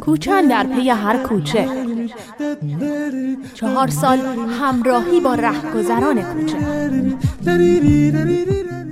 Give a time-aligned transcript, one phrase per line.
[0.00, 1.68] کوچن در پی هر کوچه.
[3.54, 4.18] چهار سال
[4.60, 6.56] همراهی با رهگذران کوچه.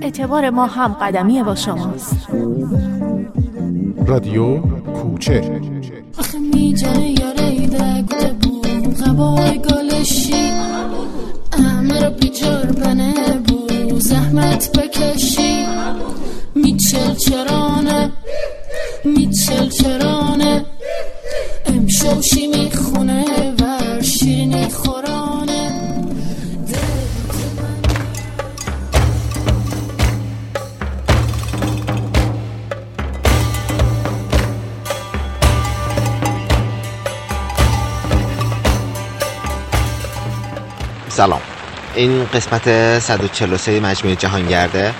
[0.01, 2.27] اعتبار ما هم قدمی با شماست.
[4.07, 4.57] رادیو
[4.93, 5.61] کوچه.
[9.69, 10.51] گلشی
[12.19, 13.13] بیجار بنه
[13.47, 15.66] بو زحمت بکشی.
[16.67, 18.11] میچل چرانه
[19.05, 20.65] میچل چرانه.
[21.65, 23.25] امشوشی می‌خونه
[23.59, 25.71] و شیرینی خورانه.
[41.09, 41.41] سلام.
[41.95, 44.93] این قسمت 143 مجموعه جهانگرده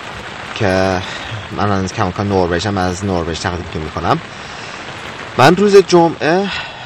[0.56, 1.02] که
[1.52, 4.20] من از کماکان نروژم از نروژ تقدیم می‌کنم.
[5.38, 6.44] من روز جمعه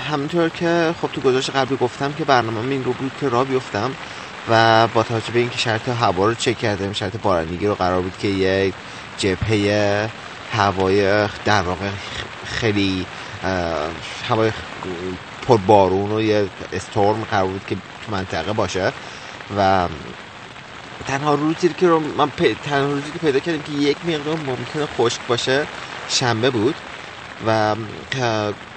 [0.10, 3.92] همونطور که خب تو گذاشت قبلی گفتم که برنامه این رو بود که را بیفتم
[4.50, 8.18] و با توجه به اینکه شرط هوا رو چک کردم شرط بارندگی رو قرار بود
[8.18, 8.74] که یک
[9.18, 10.10] جبهه
[10.52, 11.90] هوای در واقع
[12.46, 13.06] خیلی
[14.30, 14.52] هوای
[15.48, 18.94] پر بارون و یه استورم قرار بود که تو منطقه باشه
[19.58, 19.88] و
[21.08, 22.32] تنها روزی که رو من
[22.64, 25.68] تنها روزی که پیدا کردیم که یک مقدار ممکنه خشک باشه
[26.10, 26.76] شنبه بود
[27.48, 27.76] و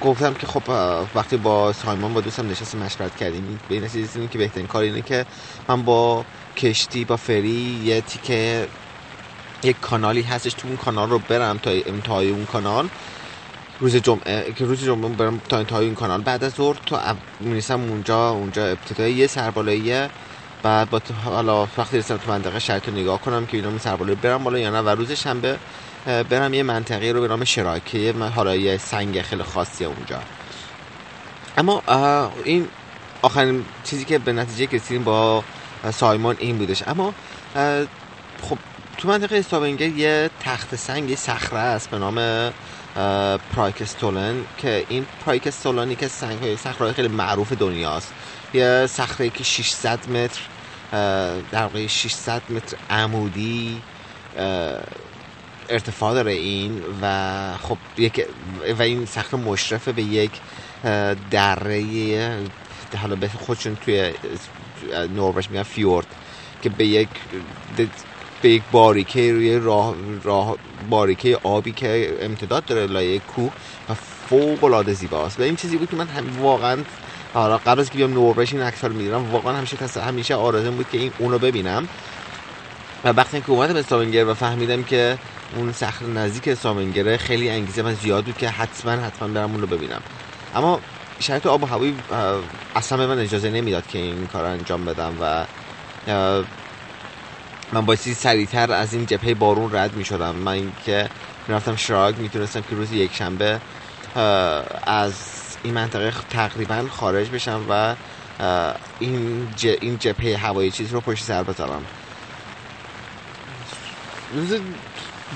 [0.00, 0.62] گفتم که خب
[1.14, 5.02] وقتی با سایمان با دوستم نشستیم مشورت کردیم به این نتیجه که بهترین کار اینه
[5.02, 5.26] که
[5.68, 6.24] من با
[6.56, 8.68] کشتی با فری یه تیکه
[9.62, 12.88] یک کانالی هستش تو اون کانال رو برم تا انتهای اون کانال.
[13.80, 16.22] روز جمعه که روز جمعه برم تا انتهای اون کانال.
[16.22, 20.10] بعد از ظهر تا می‌رسم اونجا اونجا ابتدای یه سربالاییه
[20.64, 24.44] بعد با حالا وقتی رسیدم تو منطقه شرط نگاه کنم که اینا می سربالایی برم
[24.44, 24.80] بالا یا نه.
[24.80, 25.58] و روز شنبه
[26.06, 30.20] برم یه منطقه رو به نام شراکه حالا یه سنگ خیلی خاصی اونجا.
[31.58, 31.82] اما
[32.44, 32.68] این
[33.22, 35.44] آخرین چیزی که به نتیجه رسیدیم با
[35.92, 36.88] سایمان این بودش.
[36.88, 37.14] اما
[38.42, 38.58] خب
[38.98, 42.50] تو منطقه استاونگر یه تخت سنگ یه صخره است به نام
[43.56, 48.12] پرایکستولن که این پرایکستولانی که سنگ های خیلی معروف دنیاست.
[48.54, 50.40] یه صخره که 600 متر
[51.52, 53.82] در واقع 600 متر عمودی
[55.68, 58.26] ارتفاع داره این و خب یک
[58.78, 60.30] و این صخره مشرفه به یک
[61.30, 62.38] دره
[62.96, 64.12] حالا به خودشون توی
[65.16, 66.06] نروژ میگن فیورد
[66.62, 67.08] که به یک
[68.42, 70.56] به یک باریکه روی راه, راه
[70.90, 73.52] باریکه آبی که امتداد داره لایه کوه
[73.88, 73.94] و
[74.28, 75.40] فوق العاده زیباست.
[75.40, 76.76] و این چیزی بود که من هم واقعا
[77.34, 79.30] حالا قبل از که بیام نروژ این عکس رو می‌گیرم.
[79.30, 79.96] واقعا همیشه تص...
[79.96, 81.88] همیشه آرزوم بود که این اونو ببینم.
[83.04, 85.18] و وقتی که اومدم استاونگر و فهمیدم که
[85.56, 89.66] اون صخره نزدیک سامنگره خیلی انگیزه من زیاد بود که حتما حتما برم اون رو
[89.66, 90.00] ببینم.
[90.54, 90.80] اما
[91.20, 91.94] شرط آب و هوایی
[92.76, 95.46] اصلا به من اجازه نمی‌داد که این کار انجام بدم و
[97.72, 101.08] من بایستی سریعتر از این جبهه بارون رد می شدم من که
[101.48, 103.60] می‌رفتم شراگ می‌تونستم که روز یک شنبه
[104.86, 105.12] از
[105.64, 107.94] این منطقه تقریبا خارج بشم و
[108.98, 111.84] این, این جبهه هوایی چیز رو پشت سر بذارم.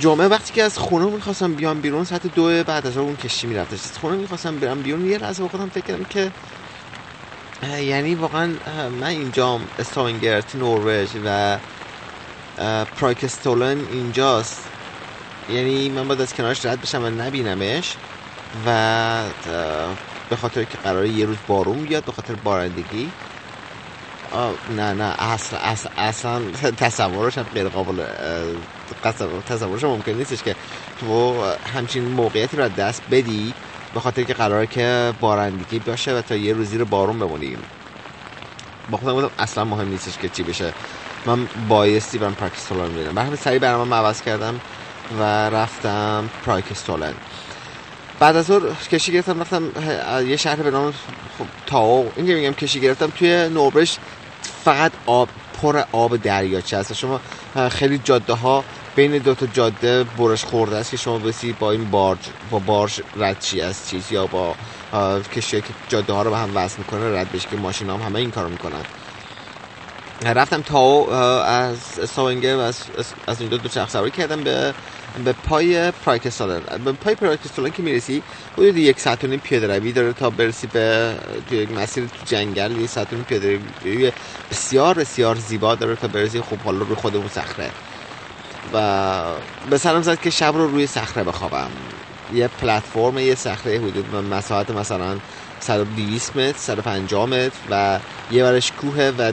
[0.00, 3.72] جمعه وقتی که از خونه می‌خواستم بیام بیرون ساعت دو بعد از اون کشتی می‌رفت
[3.72, 6.33] از خونه می‌خواستم برم بیرون یه لحظه با خودم فکر کردم که
[7.81, 8.55] یعنی واقعا
[9.00, 11.59] من اینجا استاونگرت نروژ و
[12.84, 14.69] پرایکستولن اینجاست.
[15.50, 17.97] یعنی من باید از کنارش رد بشم و نبینمش
[18.67, 19.22] و
[20.31, 23.11] به خاطر که قراره یه روز بارون بیاد به خاطر بارندگی.
[24.77, 26.41] نه نه اصلا اصلا, اصلا
[26.71, 28.05] تصورش هم غیر قابل
[29.49, 30.56] تصورش ممکن نیستش که
[31.00, 31.44] تو
[31.75, 33.55] همچین موقعیتی رو دست بدی
[33.94, 37.59] به خاطر که قراره که بارندگی باشه و تا یه روزی رو بارون بمونیم
[38.91, 40.72] با خودم بودم اصلا مهم نیستش که چی بشه.
[41.27, 44.61] من بایستی برم پراکستولان میرم برای سریع برنامه عوض کردم
[45.21, 47.15] و رفتم پراکستولن
[48.20, 49.73] بعد از اون کشی گرفتم رفتم
[50.26, 50.93] یه شهر به نام
[51.38, 52.12] خب تاو.
[52.17, 53.99] اینکه میگم کشی گرفتم توی نوبرش
[54.65, 55.29] فقط آب
[55.62, 57.20] پر آب دریاچه هست شما
[57.70, 58.65] خیلی جاده ها
[58.97, 62.19] بین دو تا جاده برش خورده است که شما بایسی با این barge
[62.50, 64.55] با بارش رد چی از چیز یا با
[65.37, 68.19] کشتی که جاده ها رو به هم وصل می‌کنه رد بشه که ماشین هم همه
[68.19, 68.82] این کارو می‌کنن.
[70.25, 71.06] رفتم تا
[71.44, 71.79] از
[72.14, 72.82] استاوانگر و از,
[73.26, 74.75] از اینجا دو چرخ سواری کردم به
[75.25, 78.22] به پای پرایکستولن به پای پرایکستولن که می‌رسی
[78.52, 81.14] حدود یک ساعت و نیم پیاده روی داره تا برسی به
[81.49, 82.81] توی یک مسیر تو جنگل.
[82.81, 84.12] یک ساعت و نیم پیاده روی
[84.50, 86.40] بسیار بسیار زیبا داره تا برسی.
[86.40, 87.70] خوب حالا روی خودمون صخره.
[88.72, 89.22] و
[89.70, 91.70] به سلام زد که شب رو روی صخره بخوابم.
[92.32, 95.16] یه پلتفرم یه صخره حدود مساحت مثلا
[95.61, 97.99] 120 متر 150 متر و
[98.31, 99.32] یه ورش کوه و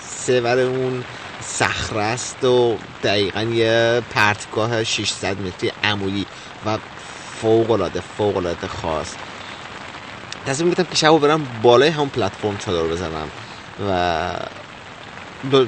[0.00, 1.04] سه ور اون
[1.40, 6.26] صخره است و دقیقا یه پرتگاه 600 متری عمولی
[6.66, 6.78] و
[7.40, 9.14] فوق العاده فوق العاده خاص.
[10.46, 13.28] تصمیم گرفتم که شبو برم بالای همون پلتفرم چادر بزنم
[13.88, 14.32] و
[15.50, 15.66] دو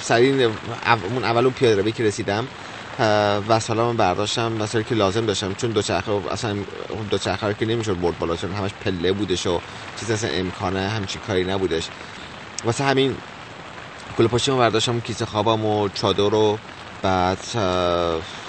[0.00, 0.50] سریع
[0.84, 2.48] اون اول پیاده روی که رسیدم
[3.48, 6.56] وسایل من برداشتم وسایلی که لازم داشتم چون دوچرخه اصلا
[6.88, 9.60] اون دوچرخه رو که نمی‌شد برد بالا چون همش پله بودش و
[10.00, 11.88] چیز اصلا امکانه همچین کاری نبودش.
[12.64, 13.16] واسه همین
[14.20, 16.58] کل پشتیم برداشتم کیسه خوابم و چادر رو
[17.02, 17.38] بعد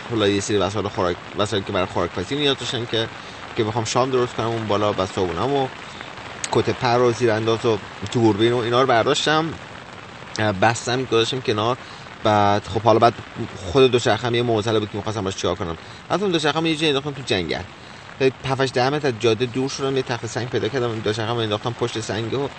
[0.09, 3.07] حالا یه سری وسایل خوراک وسایلی که برای خوراک پسی نیاز داشتم که
[3.57, 5.67] که بخوام شام درست کنم اون بالا و صبحونم و
[6.51, 7.77] کت پر و زیرانداز و
[8.11, 9.53] دوربین و اینا رو برداشتم.
[10.61, 11.77] بستم گذاشتم کنار.
[12.23, 13.13] بعد خب حالا بعد
[13.71, 15.77] خود دوچرخه هم یه موزله بود که می‌خواستم باش چیکار کنم.
[16.09, 17.63] بعد اون دوچرخه یه جایی انداختم تو جنگل.
[18.21, 21.99] 7 10 متر از جاده دور شدم یه تخت سنگ پیدا کردم دوچرخه انداختم پشت
[21.99, 22.49] سنگ و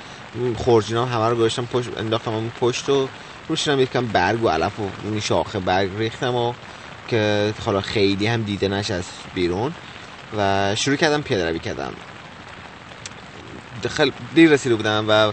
[0.57, 3.09] خورجینام همه رو گذاشتم پشت انداختم اون پشت و
[3.49, 6.53] روشم یکم برگ و علف و شاخه برگ ریختم و
[7.09, 9.05] که حالا خیلی هم دیده نشه از
[9.35, 9.73] بیرون
[10.39, 11.93] و شروع کردم پیاده روی کردم
[13.91, 15.33] خیلی دیر رسیده بودم و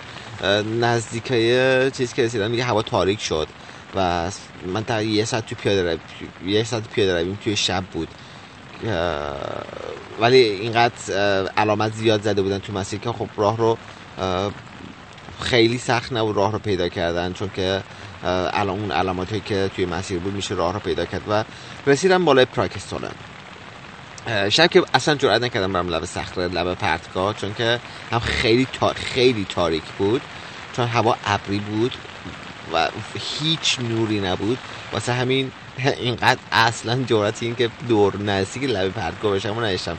[0.80, 3.48] نزدیکای چیز که رسیدم دیگه هوا تاریک شد
[3.96, 4.32] و
[4.66, 6.00] من تا یه ساعت تو پیاده
[6.42, 8.08] روی یه ساعت پیاده رویم توی شب بود.
[10.20, 11.14] ولی اینقدر
[11.58, 13.78] علامت زیاد زده بودن تو مسیر که خب راه رو
[15.42, 17.84] خیلی سخت نبود راه رو پیدا کردن چون که
[18.24, 21.22] الان اون علاماتی که توی مسیر بود میشه راه رو پیدا کرد.
[21.30, 21.44] و
[21.88, 23.16] رسیدم بالای پراکستولم
[24.50, 27.80] شب که اصلا جرئت نکردم برم لب صخره لب پرتگاه چون که
[28.12, 28.94] هم خیلی تا...
[28.94, 30.22] خیلی تاریک بود.
[30.76, 31.96] چون هوا ابری بود
[32.74, 32.88] و
[33.20, 34.58] هیچ نوری نبود.
[34.94, 35.52] واسه همین
[36.00, 39.98] اینقدر اصلا جرأت این که دور نزدیک لب پرتگاه بشم و نشتم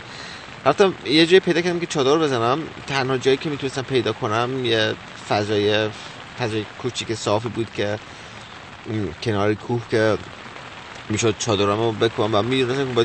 [0.67, 2.63] رفتم یه جایی پیدا کردم که چادر بزنم.
[2.87, 4.95] تنها جایی که می‌تونستم پیدا کنم یه
[5.29, 5.89] فضای
[6.39, 7.99] فضای کوچیک صافی بود که
[9.23, 10.19] کنار کوه که
[11.09, 13.05] می‌شد چادرمو بکنم و می‌دونستم با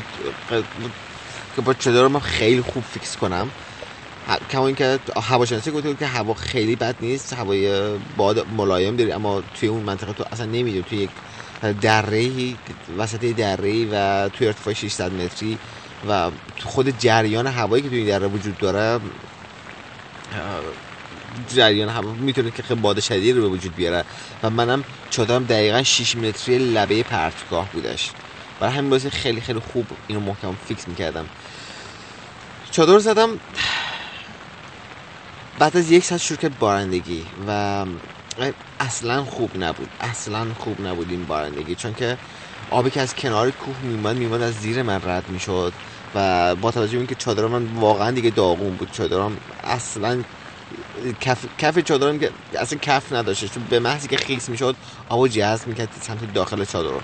[1.56, 3.50] که با خیلی خوب فیکس کنم.
[4.50, 9.68] کما اینکه هواشناسی گفته که هوا خیلی بد نیست هوای باد ملایم داری اما توی
[9.68, 11.10] اون منطقه تو اصلا نمی‌دونی توی یک
[11.62, 12.54] دره
[12.98, 15.58] وسط دره و توی ارتفاع 600 متری
[16.08, 16.30] و
[16.64, 19.00] خود جریان هوایی که توی این دره وجود داره
[21.48, 24.04] جریان هوا می‌تونه که خیلی باد شدید رو به وجود بیاره.
[24.42, 28.10] و منم چادرم دقیقا 6 متری لبه پرتگاه بودش.
[28.60, 31.26] برای همین باعث خیلی خیلی خوب اینو محکم فیکس می‌کردم.
[32.70, 33.40] چادر زدم
[35.58, 37.84] بعد از یک ساعت شروع کرد بارندگی و
[38.80, 39.88] اصلا خوب نبود.
[40.00, 42.18] اصلا خوب نبود این بارندگی چون که
[42.70, 45.72] آبی که از کنار کوه میمد میمد از زیر من رد می‌شد
[46.14, 48.92] و با توجه به اینکه چادرم من واقعا دیگه داغون بود.
[48.92, 50.22] چادرم اصلا
[51.20, 54.76] کف کف چادرم که اصلا کف نداشته چون به محضی که خیس می‌شد
[55.08, 57.00] آبو جذب می‌کرد سمت داخل چادر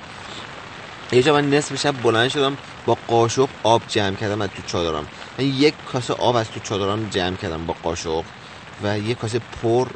[1.13, 5.07] یه جا من نصف شب بلند شدم با قاشق آب جمع کردم از تو چادرم.
[5.39, 8.25] من یک کاسه آب از تو چادرم جمع کردم با قاشق
[8.83, 9.89] و یک کاسه پر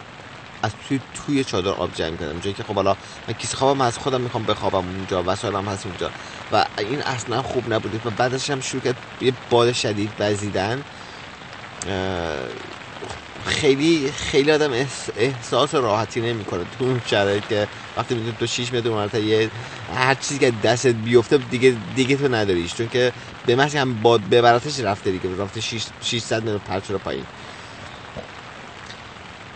[0.63, 2.41] از توی توی چادر آب جمع کردم.
[2.41, 2.97] جایی که خب حالا
[3.29, 6.11] من کیسه خوابم از خودم می‌خوام بخوابم اونجا وسایلم هست اونجا.
[6.53, 8.07] و این اصلا خوب نبود.
[8.07, 10.85] و بعدش هم شروع کرد یه باد شدید وزیدن.
[13.47, 14.71] خیلی خیلی آدم
[15.17, 19.51] احساس راحتی نمی‌کنه تو اون شرایط که وقتی می‌دونی تو 6 متر مرتبه یه
[19.95, 23.13] هر چیزی که دستت بیفته دیگه دیگه تو نداریش چون که
[23.47, 25.43] به محض هم باد ببرتش رفته دیگه.
[25.43, 25.61] رفته
[26.03, 27.25] 600 متر پرت شده پایین.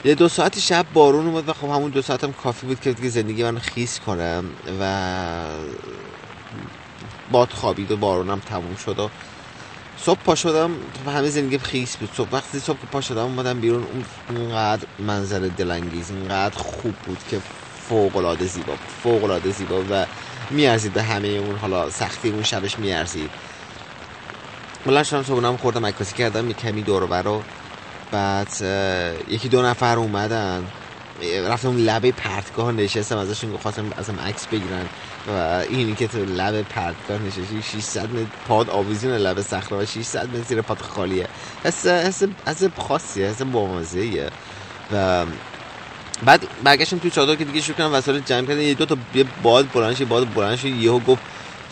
[0.04, 2.92] یه دو ساعت شب بارون اومد و خب همون دو ساعت هم کافی بود که
[2.92, 4.44] دیگه زندگی من خیس کنم
[4.80, 5.44] و
[7.30, 9.10] باد خوابید و بارونم تموم شد و
[9.96, 10.70] صبح پا شدم
[11.06, 12.10] همه زندگی خیس بود.
[12.16, 13.86] صبح وقتی صبح پا شدم اومدم بیرون
[14.28, 17.40] اونقدر منظر دلانگیز اینقدر خوب بود که
[17.88, 20.06] فوق العاده زیبا فوق العاده زیبا و
[20.50, 23.30] میارزید به همه اون حالا سختی اون شبش میارزید.
[24.86, 27.42] بلند شدم صبحونم خوردم عکاسی کردم یه کمی دور برو
[28.12, 28.48] بعد
[29.28, 30.64] یکی دو نفر اومدن.
[31.48, 34.86] رفتم اون لبه پرتگاه نشستم ازشون خواستم ازم عکس بگیرن.
[35.28, 35.30] و
[35.70, 40.42] اینی که تو لب پرتگاه نشستی 600 متر پاد آویزون لب صخره و 600 متر
[40.42, 41.28] زیر پاد خالیه.
[41.64, 44.30] حس حس حس خاصیه حس بامزه‌ایه.
[44.92, 45.26] و
[46.24, 49.24] بعد برگشتم تو چادر که دیگه شروع کردم وسایل جمع کردم یه دو تا یه
[49.42, 51.22] باد بلند باد بلند یهو گفت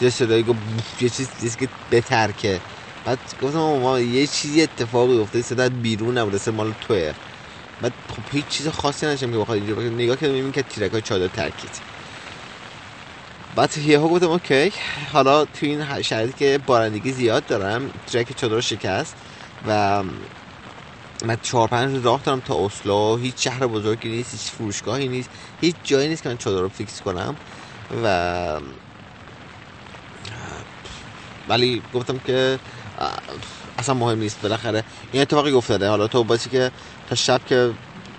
[0.01, 0.59] یه صدایی گفت
[1.01, 1.69] یه چیز که.
[1.93, 2.61] بترکه
[3.09, 7.15] بعد گفتم ما یه چیزی اتفاقی افتاد صدا بیرون نبود مال توه.
[7.83, 11.29] بعد خب هیچ چیز خاصی نشم که بخواد اینجا نگاه کردم می‌بینم که تیرک چادر
[11.29, 11.71] ترکید
[13.57, 14.73] بعد یهو گفتم OK.
[15.13, 19.17] حالا تو این شرایطی که بارندگی زیاد دارم تیرک چادر شکست
[19.69, 20.03] و
[21.25, 23.17] من چهار پنج روز راه دارم تا اسلو.
[23.17, 27.01] هیچ شهر بزرگی نیست هیچ فروشگاهی نیست هیچ جایی نیست که من چادر رو fix
[27.01, 27.37] کنم.
[28.05, 28.61] و
[31.49, 32.59] ولی گفتم که
[33.79, 35.89] اصلا مهم نیست بالاخره این اتفاقی افتاده.
[35.89, 36.71] حالا تو بایسی که
[37.09, 37.71] تا شب که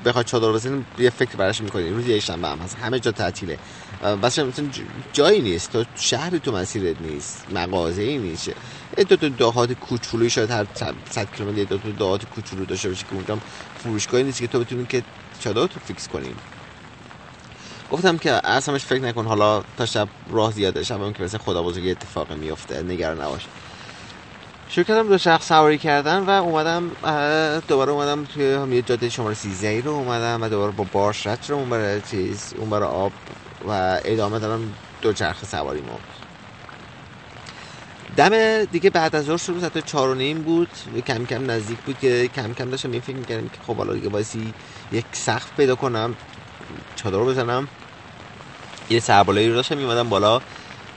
[0.06, 1.90] بخواد چادر بزنی یه فکر براش می‌کنی.
[1.90, 2.76] روز یه شنبه هم هست.
[2.76, 3.60] همه جا تعطیله.
[4.24, 4.70] بس مثلا
[5.14, 5.72] جایی نیست.
[5.72, 7.46] تو شهری تو مسیرت نیست.
[7.52, 8.50] مغازه ای نیست
[8.98, 10.66] دو تا دهات کوچولوی شاید هر
[11.10, 13.38] 100 کیلومتر دو تا دهات کوچولو داشته باشه که اونجا
[13.84, 15.04] فروشگاهی نیست که تو بتونی که
[15.40, 16.36] چادر تو فیکس کنیم
[17.92, 19.26] گفتم که اصلا فکر نکن.
[19.26, 23.42] حالا تا شب راه زیاده شب هم که مثل خدا بزرگی اتفاق میفته نگران نباش.
[24.72, 26.92] شروع کردم دو شخص سواری کردن و اومدم
[27.68, 31.56] دوباره اومدم توی یه جاده شماره 13 رو اومدم و دوباره با بارش رد رو
[31.56, 33.12] اون برای چیز اون برای آب
[33.68, 36.00] و ادامه دارم دو چرخ سواری ما.
[38.18, 40.70] دم دیگه بعد از ظهر شروع تا چهار و نیم بود.
[41.08, 44.10] کم کم نزدیک بود که کم کم داشتم این فکر می‌کردم که خب حالا دیگه
[44.10, 44.54] باسی
[44.92, 46.16] یک سقف پیدا کنم
[46.96, 47.68] چادر بزنم.
[48.90, 50.42] یه سربالایی رو داشتم میمدم بالا.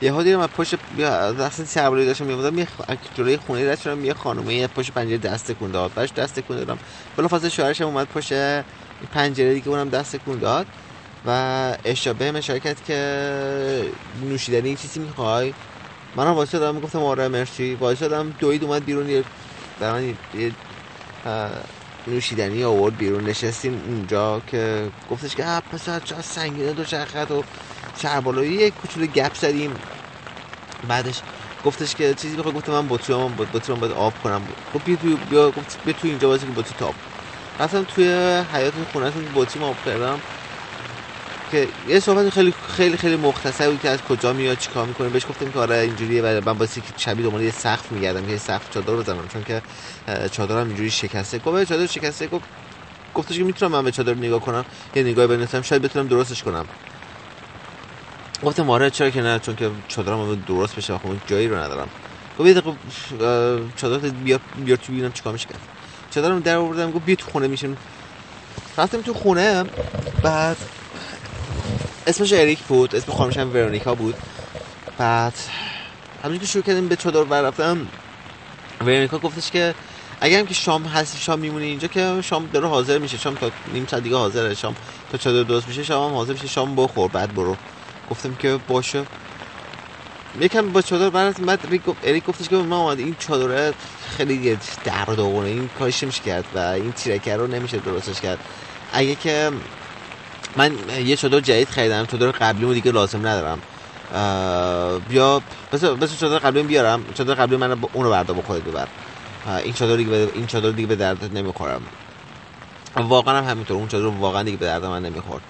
[0.02, 2.66] یه دیدم از پشت اصلا سربالایی داشتم میمدم یه
[3.14, 6.78] جلوی خونه رد شدم یه خانومه پشت پنجره دست کن داد بعدش دست کن دادم
[7.16, 8.32] بلا فاصله شوهرش اومد پشت
[9.12, 10.66] پنجره دیگه اونم دست کن داد
[11.26, 11.30] و
[11.84, 13.82] اشاره اشاره کرد که
[14.22, 15.54] نوشیدنی چیزی می‌خوای؟
[16.16, 17.74] من هم واسه دارم گفتم آره مرسی.
[17.74, 19.24] واسه دارم دوید اومد بیرون یه
[19.80, 20.52] من یه
[22.06, 23.24] نوشیدنی آورد بیرون.
[23.24, 27.42] نشستیم اونجا که گفتش که پسر چه سنگینه دو چرخت و
[27.98, 28.52] چربالایی.
[28.52, 29.74] یک کوچولو گپ زدیم.
[30.88, 31.22] بعدش
[31.64, 34.42] گفتش که چیزی بخواد گفتم من بطری من بطری باید آب کنم
[34.74, 36.94] گفت بیا تو بیا گفت بیا تو اینجا واسه که بطری تاپ
[37.60, 38.04] رفتم توی
[38.54, 40.18] حیات خونهشون بطری آب کردم
[41.52, 45.08] که یه صحبت خیلی خیلی خیلی مختصر بود که از کجا میاد چیکار می‌کنه.
[45.08, 46.22] بهش گفتم که آره اینجوریه.
[46.22, 49.28] و من واسه که شبیه دنبال یه سقف میگردم که سقف چادر بزنم.
[49.28, 49.62] چون که
[50.32, 51.38] چادرم اینجوری شکسته.
[51.38, 52.26] گفت چادر شکسته.
[52.26, 52.44] گفت
[53.14, 54.64] گفتش که می‌تونم من به چادر نگاه کنم.
[54.94, 56.66] یه نگاهی بندازم شاید بتونم درستش کنم.
[58.42, 61.88] گفتم آره چرا که نه؟ چون که چادرم درست بشه خب جایی رو ندارم.
[62.38, 62.76] گفت یه دقیقه
[63.76, 65.48] چادر بیار بیار تو ببینم چیکار میشه.
[65.48, 65.60] کرد
[66.10, 67.76] چادرم در آوردم گفت بیا تو خونه میشیم.
[68.78, 69.64] رفتم تو خونه
[70.22, 70.56] بعد
[72.06, 74.14] اسمش اریک بود اسم خانمش هم ورونیکا بود.
[74.98, 75.34] بعد
[76.22, 77.86] همونجور که شروع کردیم به چادر بر رفتم
[78.80, 79.74] ورونیکا گفتش که
[80.20, 83.18] اگر هم که شام هستی شام میمونی اینجا که شام داره حاضر میشه.
[83.18, 84.54] شام تا نیم ساعت دیگه حاضره.
[84.54, 84.76] شام
[85.12, 86.46] تا چادر درست میشه شام هم حاضر میشه.
[86.46, 87.56] شام بخور بعد برو.
[88.12, 89.04] گفتم که باشه.
[90.40, 91.60] یکم با چادر برات بعد
[92.02, 93.72] اریک گفتش که اومد این چادر
[94.16, 98.38] خیلی در داغونه این کارش نمیشه کرد و این تیرکر رو نمیشه درستش کرد.
[98.92, 99.50] اگه که
[100.56, 100.72] من
[101.04, 103.58] یه چادر جدید خریدم چادر قبلی دیگه لازم ندارم.
[105.08, 105.42] بیا
[105.72, 107.04] بس بس چادر قبلی بیارم.
[107.14, 108.88] چادر قبلی من اون رو بردا با خودت ببر.
[109.64, 111.82] این چادر دیگه این چادر دیگه به درد نمی‌خورم.
[112.96, 113.76] واقعا هم همینطور.
[113.76, 115.42] اون چادر واقعا دیگه به درد من نمی‌خورد.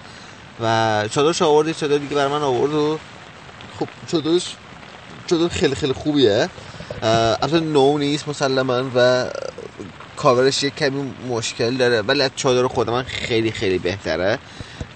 [0.59, 2.99] و چادرش آوردی چادر دیگه برای من آورد و
[3.79, 4.55] خب چادرش
[5.27, 6.49] چادر خیلی خیلی خوبیه.
[7.41, 9.29] اصلا نو نیست مسلما و
[10.15, 14.39] کاورش یک کمی مشکل داره ولی از چادر خود من خیلی خیلی بهتره.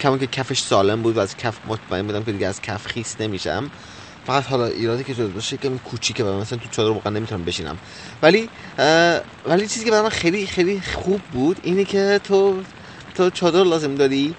[0.00, 3.16] کما که کفش سالم بود و از کف مطمئن بودم که دیگه از کف خیس
[3.20, 3.70] نمیشم.
[4.26, 7.78] فقط حالا ایرادی که چادر داشته کمی کوچیکه و مثلا تو چادر واقعا نمی‌تونم بشینم.
[8.22, 8.48] ولی
[9.46, 12.62] ولی چیزی که برای من خیلی خیلی خوب بود اینه که تو
[13.14, 14.34] تو چادر لازم داری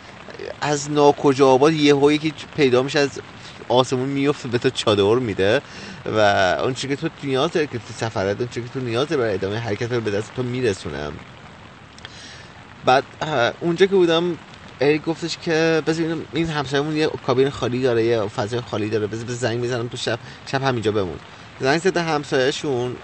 [0.61, 3.21] از ناکجا آباد یه که پیدا میشه از
[3.69, 5.61] آسمون میفته به تو چادر میده
[6.05, 6.19] و
[6.63, 10.01] اون که تو نیاز داری که سفرت اون که تو نیاز برای ادامه حرکت رو
[10.01, 11.11] به دست تو میرسونه
[12.85, 13.03] بعد
[13.59, 14.37] اونجا که بودم
[14.81, 19.27] ای گفتش که بذار این همسایمون یه کابین خالی داره یه فضای خالی داره بذار
[19.27, 21.19] زنگ می‌زنم تو شب شب همینجا بمون.
[21.59, 22.95] زنگ زده همسایه‌شون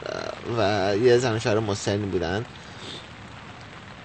[0.58, 2.46] و یه زن شهر مسنی بودن.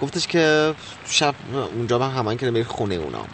[0.03, 1.35] گفتش که شب
[1.75, 3.25] اونجا من همان که بری خونه اونا.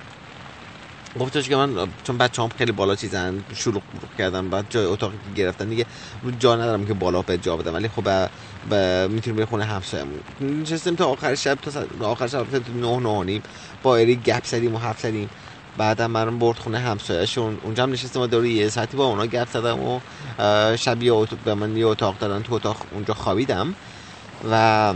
[1.20, 3.82] گفتش که من چون بچه هم خیلی بالا چیزن شلوغ
[4.18, 5.86] کردم بعد جای اتاقی که گرفتن دیگه
[6.38, 7.74] جا ندارم که بالا به جا بدم.
[7.74, 8.08] ولی خب
[9.10, 13.42] می‌تونیم بری خونه همسایمون نشستیم تا آخر شب تا آخر شب تا نه نه نیم.
[13.82, 15.30] با اری گپ زدیم و حرف زدیم.
[15.76, 17.58] بعدم من برد خونه همسایه‌شون.
[17.62, 20.00] اونجا هم نشستم و دوری یه ساعتی با اونا گپ زدم و
[20.76, 22.42] شب یه به من یه اتاق دادن.
[22.42, 23.74] تو اتاق اونجا خوابیدم.
[24.50, 24.94] و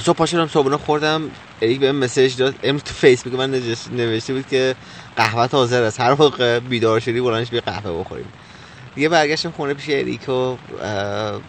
[0.00, 1.30] صبح پا شدم صبحونه خوردم
[1.62, 2.54] اریک بهم مسیج داد.
[2.62, 3.50] امروز تو فیسبوک من
[3.92, 4.76] نوشته بود که
[5.16, 6.00] قهوه تازه است.
[6.00, 8.26] هر موقع بیدار شدی بلندش بیا قهوه بخوریم.
[8.94, 10.56] دیگه برگشتم خونه پیش اریک و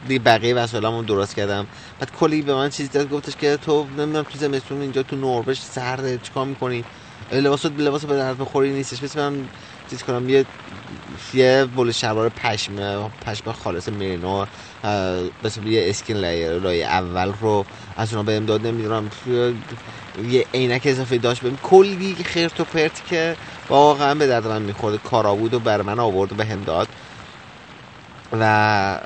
[0.07, 1.67] دیگه بقیه وسایلمو درست کردم.
[1.99, 5.59] بعد کلی به من چیزی داد گفتش که تو نمی‌دونم تو زمستون اینجا تو نروژ
[5.59, 6.83] سرده چیکار می‌کنی؟
[7.31, 9.03] لباس لباس به درد بخوری نیستش.
[9.03, 9.47] مثل من
[9.89, 10.45] چیز کنم یه
[11.33, 14.45] یه بول شلوار پشمه پشم خالص مینو
[15.43, 17.65] مثل یه skin layer لایه اول رو
[17.97, 19.09] از اونا به امداد نمی‌دونم
[20.29, 21.57] یه عینک اضافه داشت بهم.
[21.63, 23.35] کلی خرت و پرت که
[23.69, 26.87] واقعا به درد من میخورده کارا بود و بر من آورد به هم داد.
[28.39, 28.99] و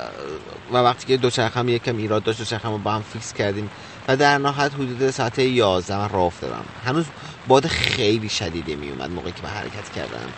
[0.74, 3.70] و وقتی که دوچرخه هم یکم ایراد داشت دوچرخه رو با هم fix کردیم
[4.08, 6.66] و در نهایت حدود ساعت 11 من راه افتادم.
[6.86, 7.06] هنوز
[7.48, 10.30] باد خیلی شدیدی می اومد موقعی که من حرکت کردم.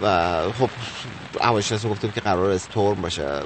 [0.00, 0.70] و خب
[1.40, 3.40] هواشناس گفتم که قرار استورم باشه.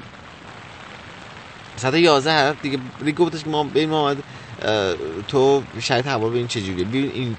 [1.77, 4.25] ساعت 11 دیگه دیگه گفتش که ما ببین محمد
[5.29, 6.85] تو شاید هوا ببین چه جوریه.
[6.85, 7.37] ببین این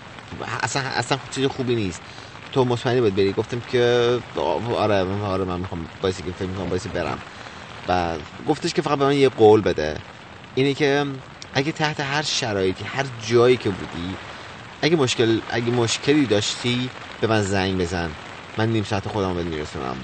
[0.63, 2.01] اصلا اصلا چیز خوبی نیست.
[2.51, 4.17] تو مطمئنی باید بری؟ گفتم که
[4.75, 7.19] آره آره من می‌خوام بایسی که فکر می‌خوام بایسی برم.
[7.89, 8.15] و
[8.47, 9.97] گفتش که فقط به من یه قول بده.
[10.55, 11.05] اینه که
[11.53, 14.17] اگه تحت هر شرایطی هر جایی که بودی
[14.81, 16.89] اگه مشکل اگه مشکلی داشتی
[17.21, 18.09] به من زنگ بزن.
[18.57, 19.95] من نیم ساعت خودم بهت میرسونم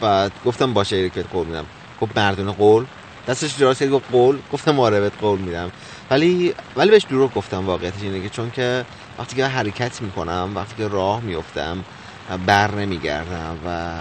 [0.00, 1.66] بعد گفتم باشه ایرک بهت قول میدم.
[2.00, 2.84] گفت مردون قول.
[3.28, 4.38] دستش دراز گفت قول.
[4.52, 5.72] گفتم آره بهت قول میدم.
[6.10, 8.84] ولی ولی بهش دروغ گفتم واقعیتش اینه که چون که
[9.18, 11.84] وقتی که حرکت می‌کنم وقتی که راه میفتم
[12.46, 13.98] بر نمیگردم و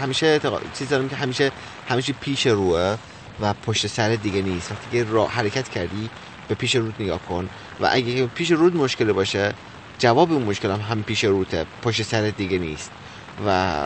[0.00, 1.52] همیشه اعتقاد چیز دارم که همیشه
[1.88, 2.96] همیشه پیش روه
[3.40, 4.72] و پشت سر دیگه نیست.
[4.72, 6.10] وقتی که راه حرکت کردی
[6.48, 7.48] به پیش رود نگاه کن.
[7.80, 9.54] و اگه پیش رود مشکل باشه
[10.00, 12.90] جواب اون مشکل هم, هم پیش روته پشت سر دیگه نیست.
[13.46, 13.78] و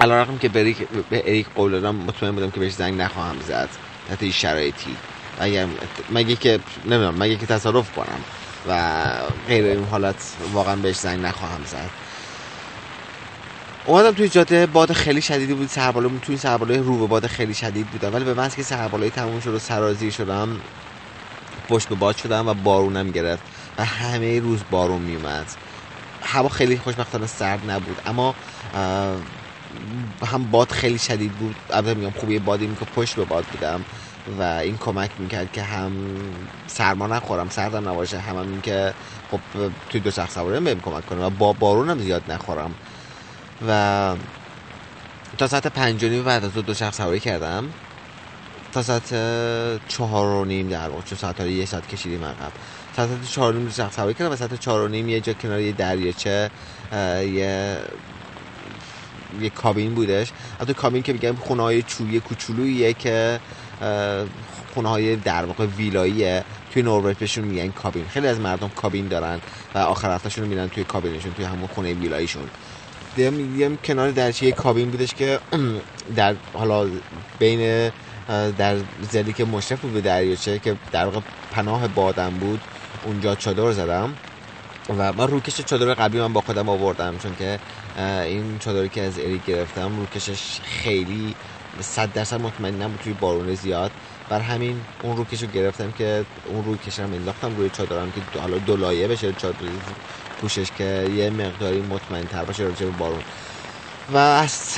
[0.00, 0.74] علیرغم که به
[1.10, 3.68] اریک قول دادم مطمئن بودم که بهش زنگ نخواهم زد.
[4.08, 4.96] تحت این شرایطی.
[5.40, 5.66] اگر
[6.10, 8.20] مگه که نمی‌دونم مگه که تصرف کنم.
[8.68, 9.02] و
[9.48, 11.90] غیر این حالت واقعا بهش زنگ نخواهم زد.
[13.86, 15.68] اومدم توی جاده باد خیلی شدیدی بود.
[15.68, 19.40] سربالا توی سربالای رو به باد خیلی شدید بودم ولی به من که سربالای تموم
[19.40, 20.60] شد و سرازیر شدم
[21.68, 23.42] پشت به باد شدم و بارونم گرفت.
[23.78, 25.46] و همه روز بارون میومد.
[26.22, 28.36] هوا خیلی خوشبختانه سرد نبود اما
[30.26, 31.56] هم باد خیلی شدید بود.
[31.70, 33.84] البته میگم خوبی بادی که پشت به باد بودم
[34.26, 35.92] و این کمک می‌کرد که هم
[36.66, 38.18] سرما نخورم سردم نباشه.
[38.18, 38.94] هم, هم این که
[39.30, 39.40] خب
[39.90, 42.74] توی دو شخص سواره بهم کمک کنم و با بارونم زیاد نخورم.
[43.68, 44.16] و
[45.38, 47.74] تا ساعت پنج و بعد از دو شخص سواری کردم.
[48.72, 49.08] تا ساعت
[49.88, 52.52] چهار و نیم در واقع چون ساعت یه ساعت کشیدیم عقب.
[52.96, 55.08] ساعت چهار نیم سواری کردم و ساعت چهار و نیم.
[55.08, 56.50] یه جا کنار یه دریاچه
[56.92, 57.78] یه
[59.40, 60.32] یه کابین بودش.
[60.60, 63.40] حتی کابین که میگم خونه های چویی کوچولوییه که
[64.74, 66.44] خونه های در واقع ویلاییه.
[66.72, 68.04] توی نروژ بهشون میگن کابین.
[68.08, 69.40] خیلی از مردم کابین دارن
[69.74, 72.48] و آخر هفتهشون رو میرن توی کابینشون توی همون خونه ویلاییشون.
[73.16, 75.38] دیگه کنار درچه یه کابین بودش که
[76.16, 76.86] در حالا
[77.38, 77.90] بین
[78.58, 78.76] در
[79.10, 82.60] زلی که مشرف بود به دریاچه که در واقع پناه بادم بود.
[83.06, 84.16] اونجا چادر زدم
[84.88, 87.58] و من روکش چادر قبلی من با خودم آوردم چون که
[88.24, 91.34] این چادری که از اریک گرفتم روکشش خیلی
[91.80, 93.90] صد درصد مطمئن نبود توی بارون زیاد.
[94.28, 98.58] بر همین اون روکش رو گرفتم که اون روکش رو انداختم روی چادرم که حالا
[98.58, 99.56] دو لایه بشه چادر
[100.40, 103.22] پوشش که یه مقداری مطمئن تر باشه راجع به بارون.
[104.12, 104.76] و از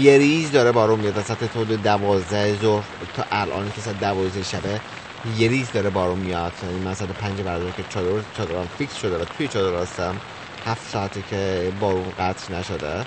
[0.00, 2.84] یه ریز داره بارون میاد از سطح تولد دوازده ظهر
[3.16, 4.80] تا الان که ساعت دوازده شبه.
[5.26, 6.52] یه ریز داره بارون میاد.
[6.62, 9.82] یعنی من ساعت پنج بعد از ظهر که چادر چادرم فیکس شده و توی چادر
[9.82, 10.20] هستم.
[10.66, 13.06] هفت ساعته که بارون قطع نشده.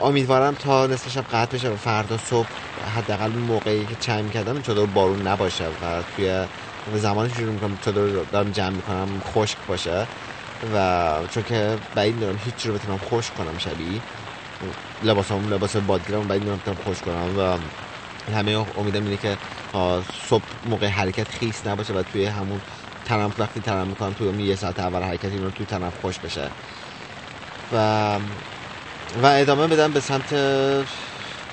[0.00, 2.48] امیدوارم تا نصف شب قطع بشه و فردا صبح
[2.96, 6.46] حداقل موقعی که چند کردم چادر بارون نباشه و توی
[6.94, 10.06] زمانی شروع می‌کنم چادر دارم جمع می‌کنم خشک باشه.
[10.74, 14.02] و چون که بعید دارم هیچ رو بتونم خوش کنم شبی
[15.02, 17.58] لباس هم لباس بادگیرم بعید می‌دونم بتونم خوش کنم و
[18.32, 19.38] همه امیدم اینه که
[20.28, 22.62] صبح موقع حرکت خیس نباشه و توی همون
[23.04, 26.52] تنم وقتی تنم می‌کنم توی یه ساعت اول حرکت این رو توی تنم خوش بشه.
[27.72, 28.18] و
[29.22, 30.34] و ادامه بدم به سمت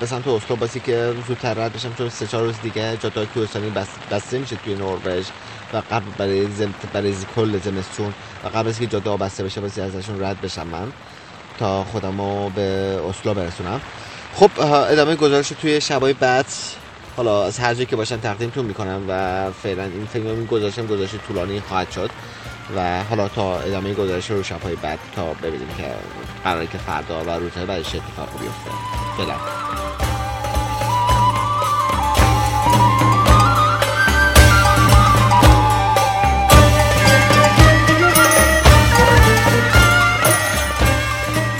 [0.00, 3.70] به سمت اسلو باسی که زودتر رد بشم چون سه چهار روز دیگه جاده کوهستانی
[3.70, 5.30] بس بسته میشه توی نروژ
[5.72, 6.74] و قبل برای زم...
[6.92, 10.92] برای کل زمستون و قبل از که جاده بسته بشه واسه ازشون رد بشم من
[11.58, 13.82] تا خودم رو به اسلو برسونم.
[14.34, 16.46] خب ادامه گزارش توی شبای بعد
[17.16, 21.10] حالا از هر جایی که باشن تقدیمتون می‌کنم و فعلا این فیلم این گزارشم گزارش
[21.28, 22.10] طولانی خواهد شد
[22.76, 25.84] و حالا تا ادامه گزارش رو شبهای بعد تا ببینیم که
[26.44, 28.70] قراره که فردا و روزهای بعدش اتفاق بیفته.
[29.16, 29.34] فعلا.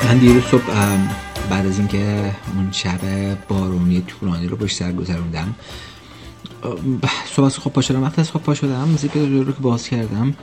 [0.05, 0.63] من دیروز صبح
[1.73, 3.01] از اینکه اون شب
[3.49, 5.55] بارونی طولانی رو پشت سر گذروندم
[7.35, 10.35] صبح از خواب پا وقتی از خواب پا شدم موزیک رو که باز کردم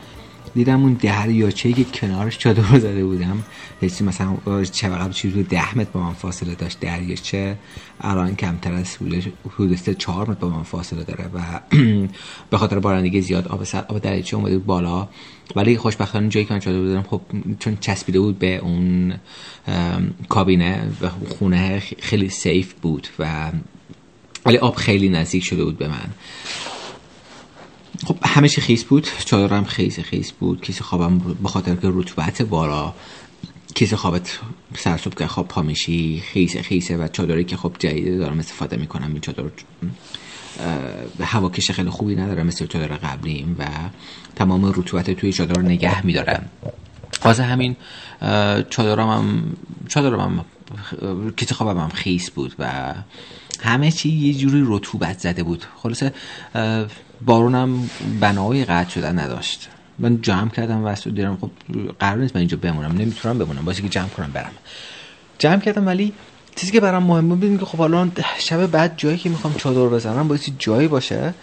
[0.54, 3.44] دیدم اون دریاچه که کنارش چادر زده بودم.
[3.82, 4.38] هیچی مثلا
[4.72, 6.80] چه وقت چیز رو ده متر با من فاصله داشت.
[6.80, 7.58] دریاچه
[8.02, 8.98] الان کمتر از
[9.56, 11.60] حدود سه چهار متر با من فاصله داره و
[12.52, 15.08] به خاطر بارندگی زیاد آب سر آب دریاچه اومده بود بالا.
[15.56, 17.22] ولی خوشبختانه جایی که من چادر بودم خب
[17.60, 19.14] چون چسبیده بود به اون
[20.30, 23.52] کابینه و خونه خیلی سیف بود و
[24.46, 26.10] ولی آب خیلی نزدیک شده بود به من.
[28.06, 29.08] خب همه چی خیس بود.
[29.26, 30.62] چادرم خیس خیس بود.
[30.62, 32.94] کیسه خوابم به خاطر که رطوبت بالا
[33.76, 34.40] کیسه خوابت
[34.78, 36.24] سر صبح که خواب پا میشی.
[36.62, 39.08] خیسه و چادری که خب جدیده دارم استفاده می‌کنم.
[39.08, 39.44] این چادر
[41.22, 42.44] هواکش خیلی خوبی نداره.
[42.44, 43.66] مثل چادر قبلیم و
[44.36, 46.50] تمام رطوبت توی چادر نگه میدارم
[47.26, 47.76] واسه همین
[48.70, 49.44] چادرم هم
[49.88, 50.46] چادرم هم
[51.32, 52.94] کیسه خوابم هم خیس بود و
[53.62, 55.66] همه چی یه جوری رطوبت زده بود.
[55.84, 56.14] خلاصه
[57.26, 57.90] بارونم
[58.22, 59.70] بناهای قطع شدن نداشت.
[60.00, 61.52] من جمع کردم و دیدم خب
[62.00, 62.92] قرار نیست من اینجا بمونم.
[62.92, 63.66] نمی‌تونم بمونم.
[63.66, 64.52] باشه که جمع کنم برم.
[65.40, 66.14] جمع کردم ولی
[66.56, 70.28] چیزی که برام مهمه بود که خب حالا شب بعد جایی که می‌خوام چادر بزنم
[70.28, 71.34] باید جایی باشه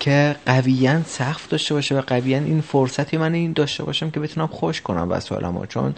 [0.00, 4.46] که قویا سقف داشته باشه و قویا این فرصتی من این داشته باشم که بتونم
[4.46, 5.66] خوش کنم وسایلمو.
[5.66, 5.94] چون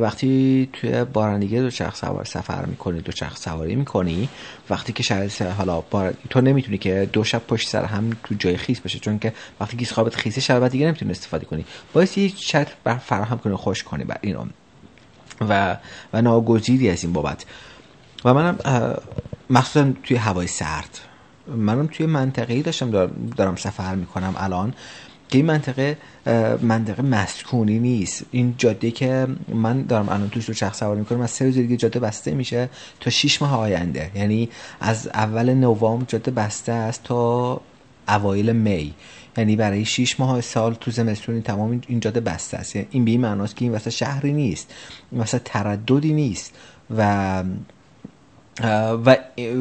[0.00, 4.28] وقتی توی بارندگی دو چرخ سوار سفر می‌کنی دو چرخ سواری می‌کنی
[4.70, 6.14] وقتی که شرایط حالا بار...
[6.30, 9.76] تو نمی‌تونی که دو شب پشت سر هم تو جای خیس باشه چون که وقتی
[9.76, 11.64] که خوابت خیسه شب دیگه نمی‌تونی استفاده کنی.
[11.92, 14.44] باید یه شرط فراهم کنی خوش کنی بر اینو.
[15.48, 15.76] و
[16.12, 17.44] و ناگزیری از این بابت.
[18.24, 18.58] و منم
[19.50, 20.98] مخصوصا توی هوای سرد.
[21.46, 24.74] منم توی منطقه‌ای داشتم دارم سفر می‌کنم الان.
[25.32, 25.96] که این منطقه
[26.62, 28.24] منطقه مسکونی نیست.
[28.30, 31.76] این جاده که من دارم الان توش رو چرخ سواری می‌کنم از سه روز دیگه
[31.76, 32.68] جاده بسته میشه
[33.00, 34.10] تا 6 ماه آینده.
[34.14, 34.48] یعنی
[34.80, 37.60] از اول نوامبر جاده بسته است تا
[38.08, 38.94] اوایل می.
[39.36, 42.76] یعنی برای 6 ماه سال تو زمستون تمام این جاده بسته است.
[42.76, 44.74] یعنی این به این معناست که این واسه شهری نیست.
[45.12, 46.54] این واسه ترددی نیست.
[46.96, 47.42] و
[48.60, 49.16] و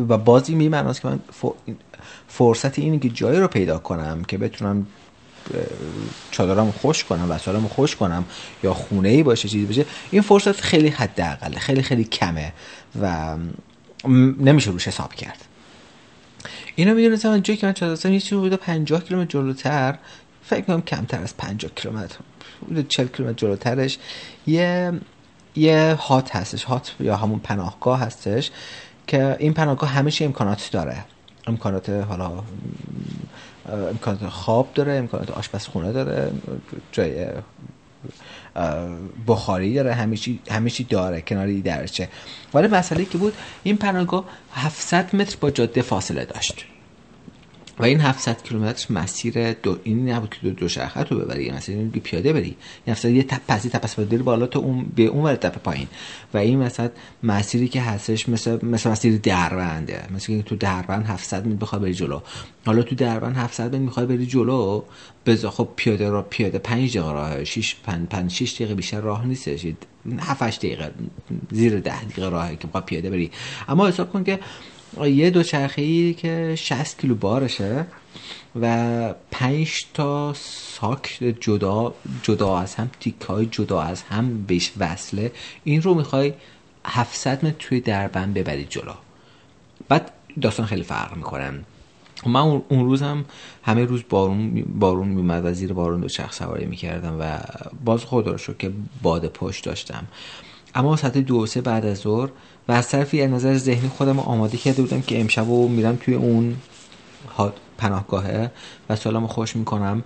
[0.10, 1.20] و باز این به معناست که من
[2.28, 4.88] فرصت اینه که جایی رو پیدا کنم که بتونم
[6.32, 8.26] چادرمو خوش کنم وسایلمو خوش کنم
[8.64, 12.54] یا خونه ای باشه چیزی باشه این فرصت خیلی حداقله خیلی خیلی کمه
[13.02, 13.38] و
[14.40, 15.46] نمیشه روش حساب کرد.
[16.76, 19.98] اینو می‌دونستم جایی که من چادر یه چیزی بوده 50 کیلومتر جلوتر
[20.44, 22.18] فکر کنم کمتر از 50 کیلومتر
[22.68, 23.98] بوده 40 کیلومتر جلوترش.
[24.48, 24.92] یه
[25.56, 28.52] یه هات هستش هات یا همون پناهگاه هستش
[29.08, 31.06] که این پناهگاه همه امکانات داره.
[31.48, 32.44] امکانات حالا
[33.72, 36.32] امکانات خواب داره امکانات آشپزخونه داره
[36.92, 37.28] جای
[39.28, 39.94] بخاری داره
[40.50, 42.10] همه چی داره کناری درچه
[42.54, 46.66] ولی مسئله که بود این پناهگاه 700 متر با جاده فاصله داشت.
[47.82, 51.92] و این 700 کیلومتر مسیر دو این نبود که دو, دو شرخه تو ببری این
[51.92, 52.56] پیاده بری.
[52.86, 55.88] این مثلا یه تپ پسی تپس بری بالا تو اون به اون ور تپ پایین.
[56.34, 56.90] و این مثلا
[57.24, 61.94] مسیری که هستش مثل مثل مسیر دربنده مثل که تو دربند 700 متر بخوای بری
[61.94, 62.20] جلو.
[62.66, 64.84] حالا تو دربند 700 متر می‌خوای بری جلو
[65.26, 69.26] بذار خب پیاده را پیاده 5 دقیقه راه 6 5 5 6 دقیقه بیشتر راه
[69.26, 69.66] نیستش.
[70.20, 70.92] 7 8 دقیقه
[71.52, 73.32] زیر 10 دقیقه راهه که بخوای پیاده بری.
[73.68, 74.40] اما حساب کن که
[75.00, 77.86] یه دوچرخه که 60 کیلو بارشه
[78.62, 85.32] و 5 تا ساک جدا جدا از هم تیکای جدا از هم بهش وصله.
[85.64, 86.34] این رو می‌خوای
[86.86, 88.94] 700 متر توی دربند ببری جلو.
[89.90, 91.52] بعد داستان خیلی فرق می‌کنه.
[92.26, 93.26] من اون روز هم
[93.64, 97.40] همه روز بارون بارون میومد و زیر بارون دو چرخ سواری می‌کردم و
[97.86, 100.08] باز خود شد که باد پشت داشتم.
[100.76, 102.30] اما ساعت دو سه بعد از ظهر
[102.68, 106.14] و از طرفی از نظر ذهنی خودم آماده کرده بودم که امشب رو میرم توی
[106.14, 106.56] اون
[107.78, 108.52] پناهگاهه
[108.90, 110.04] و سالم خوش می‌کنم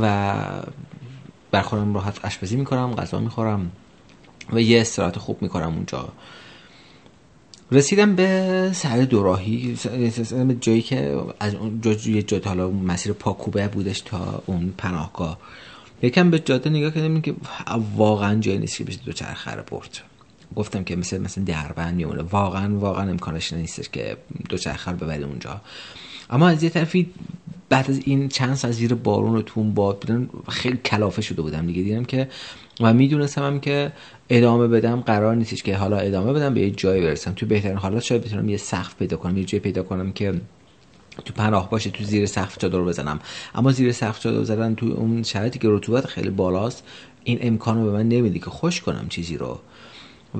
[0.00, 0.34] و
[1.50, 3.72] بر خودم راحت آشپزی می‌کنم غذا می‌خورم
[4.52, 6.08] و یه استراحت خوب می‌کنم اونجا.
[7.72, 9.76] رسیدم به سر دوراهی
[10.48, 15.38] به جایی که از اون جایی جاده حالا مسیر پاکوبه بودش تا اون پناهگاه.
[16.02, 17.34] یکم به جاده نگاه کردم که
[17.96, 19.98] واقعا جایی نیست که بشه دو چرخه رو برد.
[20.56, 24.16] گفتم که مثل مثل دربند میمونه واقعا واقعا امکانش نیستش که
[24.48, 25.60] دو چرخه ببری اونجا.
[26.30, 27.10] اما از یه طرفی
[27.68, 31.66] بعد از این چند ساعت زیر بارون و تون باد بودن خیلی کلافه شده بودم
[31.66, 31.82] دیگه.
[31.82, 32.28] دیدم که
[32.80, 33.92] و می‌دونستم هم که
[34.28, 37.32] ادامه بدم قرار نیستش که حالا ادامه بدم به یه جایی برسم.
[37.32, 40.40] تو بهترین حالات شاید بتونم یه سقف پیدا کنم یه جایی پیدا کنم که
[41.24, 43.20] تو پناه باشه تو زیر سقف چادر بزنم.
[43.54, 46.84] اما زیر سقف چادر زدن تو اون شرایطی که رطوبت خیلی بالاست
[47.24, 49.58] این امکانو به من نمیده که خوش کنم چیزی رو.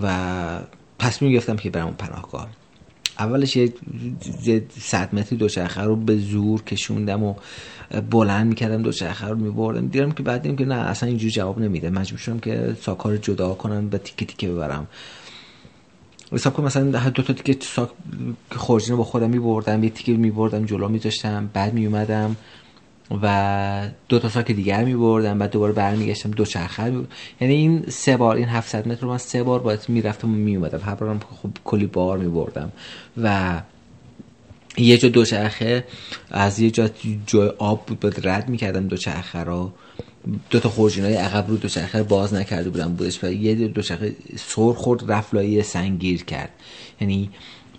[0.02, 0.60] و
[0.98, 2.48] تصمیم گرفتم که برم اون پناهگاه.
[3.18, 3.72] اولش یه
[4.80, 7.34] صد متری دوچرخه رو به زور کشوندم و
[8.10, 9.88] بلند می‌کردم دوچرخه رو میبردم.
[9.88, 11.90] دیدم که بعد که نه اصلا اینجوری جواب نمیده.
[11.90, 14.86] مجبور شدم که ساکار رو جدا کنم و تیکه تیکه ببرم.
[16.32, 17.88] حساب کن مثلا دو تا تیکه ساک
[18.56, 21.50] خورجین رو با خودم میبردم یه تیکه میبردم جلو میذاشتم.
[21.52, 22.36] بعد میومدم
[23.22, 25.38] و دو تا ساک دیگر میبردم.
[25.38, 27.06] بعد دوباره برمیگشتم دو چرخه می...
[27.40, 30.80] یعنی این سه بار این 700 متر رو من سه بار باید می‌رفتم و میومدم
[30.84, 32.72] هر بارم خب کلی بار میبردم.
[33.22, 33.60] و
[34.76, 35.84] یه جا دوچرخه
[36.30, 36.90] از یه جا
[37.26, 39.72] جای آب بود باید رد می‌کردم دوچرخه رو.
[40.50, 43.24] دو تا خورجین های عقب رو دوچرخه باز نکرده بودم بودش.
[43.24, 46.50] و یه دوچرخه سر خورد رفت لایه سنگ گیر کرد.
[47.00, 47.30] یعنی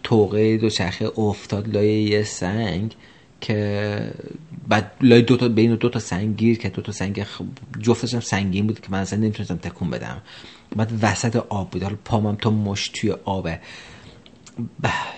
[0.03, 2.95] توقه دوچرخه افتاد لایه یه سنگ
[3.41, 4.11] که
[4.69, 7.25] بعد لای دو تا بین دو تا سنگ گیر که دو تا سنگ
[7.79, 10.21] جفتش هم سنگین بود که من اصلا نمی‌تونستم تکون بدم.
[10.75, 11.83] بعد وسط آب بود.
[11.83, 13.59] حالا پامم تا مش توی آبه.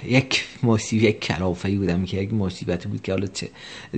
[0.06, 3.50] یک مصیبت یک کلافه بودم که یک مصیبتی بود که حالا چه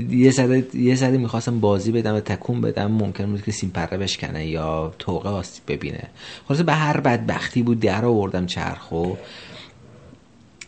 [0.09, 2.91] یه ذره یه ذره می‌خواستم بازی بدم و تکون بدم.
[2.91, 6.07] ممکن بود که سیم پره بشکنه یا توقه آسیب ببینه.
[6.47, 9.13] خلاص به هر بدبختی بود در آوردم چرخو.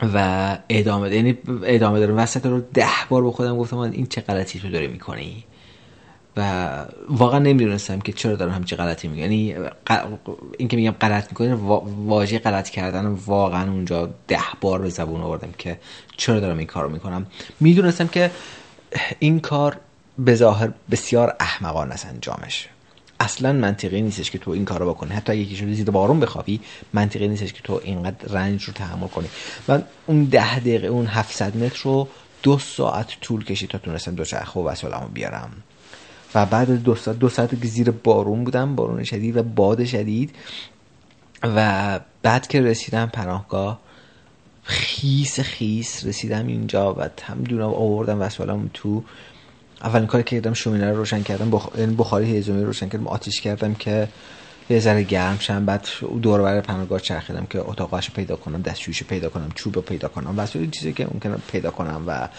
[0.02, 4.60] و ادامه یعنی ادامه دارم وسط رو ده بار به خودم گفتم این چه غلطی
[4.60, 5.44] تو داری می‌کنی؟
[6.38, 6.66] و
[7.10, 9.22] واقعا نمی‌دونستم که چرا دارم همچی غلطی میگم.
[9.22, 9.56] یعنی
[10.58, 11.54] این که میگم غلط می‌کنی
[12.08, 15.80] واژه غلط کردن واقعا اونجا ده بار به زبون آوردم که
[16.18, 17.26] چرا دارم این کارو می‌کنم.
[17.60, 18.32] می‌دونستم که
[19.20, 19.78] این کار
[20.20, 22.70] به ظاهر بسیار احمقانه است انجامش.
[23.20, 25.14] اصلا منطقی نیستش که تو این کارو بکنی.
[25.14, 26.60] حتی اگه شده زیر بارون بخوابی
[26.94, 29.28] منطقی نیستش که تو اینقدر رنج رو تحمل کنی.
[29.68, 32.08] من اون ده دقیقه اون 700 متر رو
[32.44, 35.52] دو ساعت طول کشید تا تونستم دوچرخه و وسایلمو بیارم.
[36.36, 40.36] و بعد دو ساعت دو ساعت که زیر بارون بودم بارون شدید و باد شدید.
[41.44, 43.80] و بعد که رسیدم پناهگاه
[44.64, 49.04] خیس خیس رسیدم اینجا و هم دونم آوردم وسایلمو تو
[49.86, 51.70] اولین کاری که کردم شومینه رو روشن کردم بخ...
[51.78, 54.08] یعنی بخاری هیزومی رو روشن کردم آتیش کردم که
[54.70, 55.88] یه ذره گرم شم بعد
[56.22, 60.48] دور بر پناهگاه چرخیدم که اتاقش پیدا کنم دستشویش پیدا کنم چوب پیدا کنم و
[60.48, 62.30] چیزی که ممکنه پیدا کنم و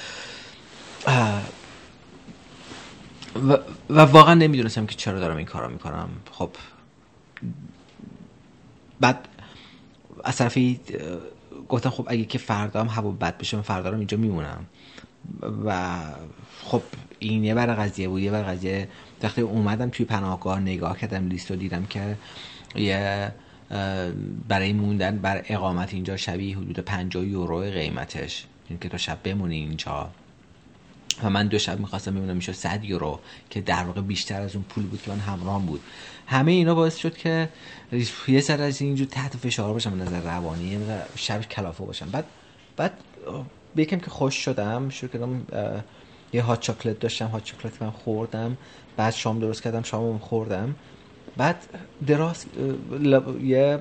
[3.37, 3.59] و,
[3.91, 6.09] و واقعا نمی‌دونستم که چرا دارم این کارو می‌کنم.
[6.33, 6.51] خب
[9.01, 9.29] بعد
[10.25, 10.81] از طرفی
[11.69, 14.67] گفتم خب اگه که فردا هم هوا بد بشه من فردا رو اینجا میمونم.
[15.65, 16.01] و
[16.65, 16.83] خب
[17.19, 18.89] این یه بر قضیه بود یه بر قضیه.
[19.23, 22.17] وقتی اومدم توی پناهگاه نگاه کردم لیست رو دیدم که
[22.75, 23.33] یه
[24.49, 28.45] برای موندن بر اقامت اینجا شبیه حدود 50 یورو قیمتش.
[28.69, 30.11] این که تو شب بمونی اینجا.
[31.23, 34.65] و من دو شب می‌خواستم ببینم میشه 100 یورو که در واقع بیشتر از اون
[34.69, 35.81] پول بود که من همراه بود.
[36.27, 37.49] همه اینا باعث شد که
[38.29, 40.79] یه سر از اینجور تحت فشار باشم نظر روانی
[41.17, 42.09] شب کلافه باشم.
[42.13, 42.25] بعد
[42.77, 42.93] بعد
[43.77, 45.47] بیکم که خوش شدم شروع کردم
[46.33, 48.57] یه هات چاکلت داشتم هات چاکلت من خوردم
[48.97, 50.75] بعد شام درست کردم شامم خوردم.
[51.37, 51.57] بعد
[52.07, 52.45] دراز
[53.43, 53.79] یه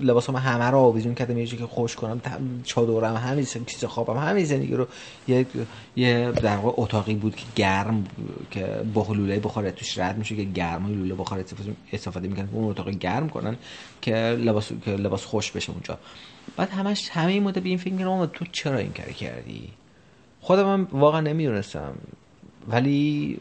[0.00, 2.20] لباس هم همه رو آویزون کردم یه که خوش کنم
[2.64, 4.86] چادرم همین چیز خوابم همین زندگی رو.
[5.28, 5.46] یه
[5.96, 8.04] یه در واقع اتاقی بود که گرم
[8.50, 11.44] که با لوله بخار توش رد میشه که گرم لوله بخار
[11.92, 13.56] استفاده می‌کنن اون اتاق گرم کنن
[14.02, 15.98] که لباس که لباس خوش بشه اونجا.
[16.56, 19.68] بعد همش همه این مدت به این فکر می‌کنم تو چرا این کار کردی؟
[20.40, 21.94] خودم هم واقعا نمی‌دونستم.
[22.68, 23.38] ولی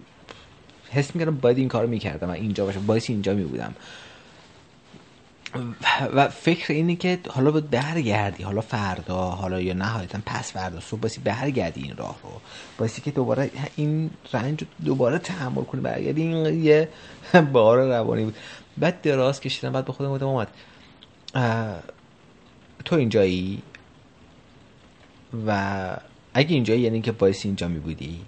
[0.92, 3.76] حس می‌کردم باید این کارو می‌کردم و اینجا باشم باید اینجا میبودم.
[6.16, 11.00] و فکر اینه که حالا باید برگردی حالا فردا حالا یا نهایتا پس فردا صبح
[11.00, 12.30] باسی برگردی این راه رو.
[12.78, 16.90] باسی که دوباره این رنج رو دوباره تحمل کنی برگردی این یه
[17.52, 18.36] بار روانی بود.
[18.78, 20.48] بعد دراز کشیدم بعد به خودم بودم اومد
[22.86, 23.62] تو اینجایی؟
[25.48, 25.98] و
[26.34, 28.22] اگه اینجایی یعنی که باعث اینجا می بودی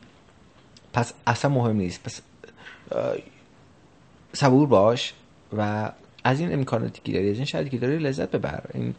[0.93, 2.03] پس اصلا مهم نیست.
[2.03, 2.21] پس
[4.33, 5.13] صبور باش
[5.57, 5.91] و
[6.23, 8.63] از این امکاناتی که داری از این شرطی که داری لذت ببر.
[8.73, 8.95] این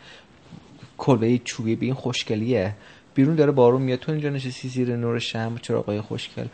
[0.99, 2.75] کلبه چوبی به این خوشگلیه.
[3.15, 3.99] بیرون داره بارون میاد.
[3.99, 6.47] تو اینجا نشستی زیر نور شم چراغای خوشگل.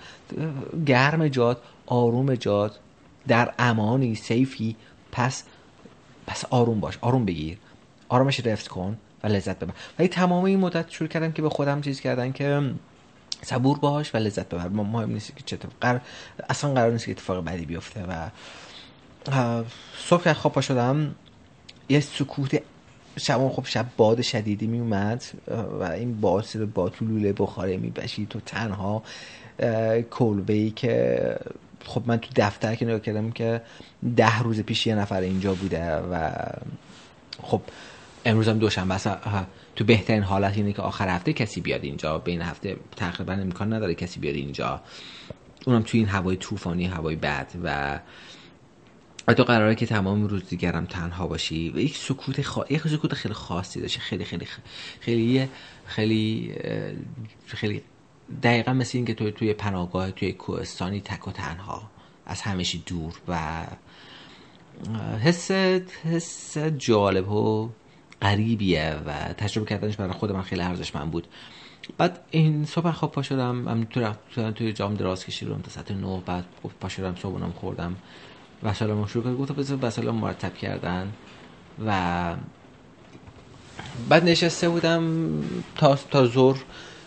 [0.86, 2.78] گرم جاد آروم جاد
[3.28, 4.76] در امانی سیفی.
[5.12, 5.44] پس
[6.26, 6.98] پس آروم باش.
[7.00, 7.58] آروم بگیر.
[8.14, 9.72] آرامش رفت کن و لذت ببر.
[9.98, 12.70] ولی تمام این مدت شروع کردم که به خودم چیز کردن که
[13.42, 14.68] صبور باش و لذت ببر.
[14.68, 16.00] ما مهم نیست که چه قرار
[16.48, 19.62] اصلا قرار نیست که اتفاق بدی بیفته و
[19.98, 21.14] صبح که خواب شدم
[21.88, 22.62] یه سکوت
[23.16, 25.24] شب خب شب باد شدیدی می اومد
[25.80, 29.02] و این باد با تو لوله بخاره می بشید تو تنها
[30.10, 31.36] کلبه ای که
[31.86, 33.60] خب من تو دفتر که نگاه کردم که
[34.16, 36.30] ده روز پیش یه نفر اینجا بوده و
[37.42, 37.60] خب
[38.24, 39.08] امروز هم دوشنبه است.
[39.76, 42.18] تو بهترین حالت اینه که آخر هفته کسی بیاد اینجا.
[42.18, 44.80] بین هفته تقریبا امکان نداره کسی بیاد اینجا.
[45.66, 48.00] اونم تو این هوای طوفانی هوای بد و
[49.34, 51.70] تو قراره که تمام روز دیگرم تنها باشی.
[51.70, 52.64] و یک سکوت خا...
[52.70, 54.46] یک سکوت خیلی خاصی داشته خیلی خیلی
[55.00, 55.48] خیلی
[55.86, 56.54] خیلی
[57.46, 57.82] خیلی
[58.42, 61.90] دقیقا مثل این که توی توی پناهگاه توی کوهستانی تک و تنها.
[62.26, 63.66] از همیشه دور و
[65.22, 65.50] حس
[66.04, 67.70] حس جالب و
[68.24, 71.26] غریبیه و تجربه کردنش برای خود من خیلی ارزشمند بود.
[71.98, 76.44] بعد این صبح خواب پا شدم رفت توی جام دراز کشیدم تا ساعت 9 بعد
[76.80, 77.96] پا شدم صبحونم خوردم.
[78.62, 81.12] وسایلمو شروع کردم گفتم بذار وسایلمو مرتب کردن.
[81.86, 82.34] و
[84.08, 85.04] بعد نشسته بودم
[85.76, 86.54] تا تا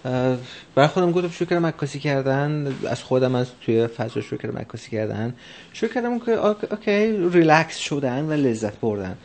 [0.05, 0.37] اه،
[0.75, 2.75] برای خودم گفتم شروع کردم عکاسی کردن.
[2.89, 5.35] از خودم از توی فضا شروع کردم عکاسی کردن.
[5.73, 9.17] شروع کردم که OK relax شدن و لذت بردن.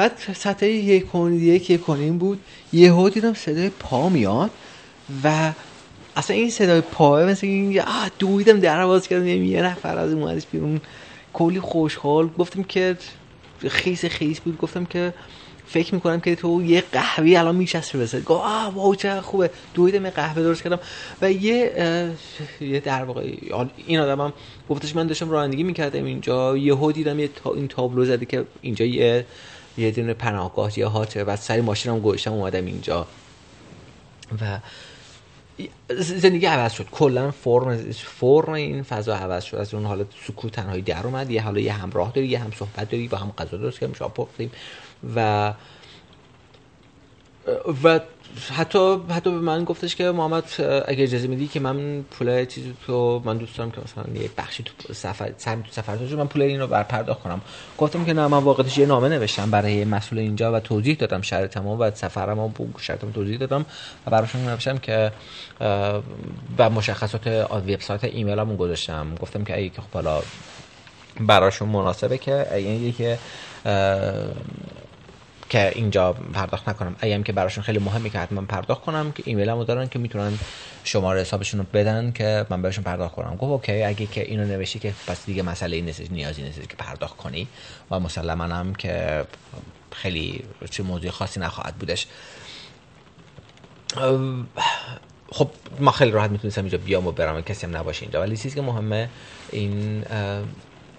[0.00, 1.80] بعد ساعت یک یک یک
[2.18, 2.40] بود.
[2.72, 4.50] یهو دیدم صدای پا میاد
[5.24, 5.52] و
[6.16, 9.26] اصلا این صدای پا مثل این آه دویدم در باز کردم.
[9.26, 10.80] یه نفر از اومدش بیرون.
[11.32, 12.28] کلی خوشحال.
[12.38, 12.96] گفتم که
[13.68, 14.58] خیس خیس بود.
[14.58, 15.14] گفتم که
[15.66, 19.50] فکر می‌کنم که تو یه قهوه الان میچسبه بسه گفت آه واو چه خوبه.
[19.74, 20.80] دویدم یه قهوه درست کردم.
[21.22, 21.72] و یه
[22.60, 23.32] یه در واقع
[23.86, 24.32] این آدمم
[24.68, 26.56] گفتش من داشتم رانندگی می‌کردم اینجا.
[26.56, 29.26] یهو دیدم یه تا این تابلو زده که اینجا یه
[29.80, 33.06] یه دونه پناهگاه یه هاته بعد سری ماشینم گذاشتم اومدم اینجا.
[34.40, 34.58] و
[35.98, 36.86] زندگی عوض شد.
[36.90, 39.56] کلا فرم فرم این فضا عوض شد.
[39.56, 41.30] از اون حالت سکوت تنهایی در اومد.
[41.30, 44.10] یه حالا یه همراه داری یه هم صحبت داری با هم غذا درست کردیم شام
[44.10, 44.50] پختیم
[45.14, 45.52] و
[47.84, 48.00] و
[48.56, 50.44] حتی حتی به من گفتش که محمد
[50.88, 54.62] اگه اجازه میدی که من پول چیزی تو من دوست دارم که مثلا یه بخشی
[54.62, 57.40] تو سفر سهم تو سفر تو من پول این رو بر پرداخت کنم.
[57.78, 61.76] گفتم که نه من واقعیتش یه نامه نوشتم برای مسئول اینجا و توضیح دادم شرطمو
[61.76, 63.66] و سفرمو با شرطمو توضیح دادم
[64.06, 65.12] و براشون نوشتم که
[66.58, 69.14] و مشخصات وبسایت ایمیلمون گذاشتم.
[69.20, 70.22] گفتم که اگه که خب حالا
[71.20, 73.18] براشون مناسبه که یعنی که
[75.50, 76.96] که اینجا پرداخت نکنم.
[77.00, 80.38] اگه که براشون خیلی مهمه که حتما پرداخت کنم که ایمیلمو دارن که می‌تونن
[80.84, 83.36] شماره حسابشون رو بدن که من بهشون پرداخت کنم.
[83.36, 86.76] گفت اوکی اگه که اینو نوشتی که پس دیگه مسئله این نیستش نیازی نیست که
[86.76, 87.48] پرداخت کنی.
[87.90, 89.24] و مسلما هم که
[89.92, 92.06] خیلی چه موضوع خاصی نخواهد بودش.
[95.32, 98.20] خب ما خیلی راحت می‌تونستم اینجا بیام و برم کسی هم نباشه اینجا.
[98.20, 99.08] ولی چیزی که مهمه
[99.52, 100.04] این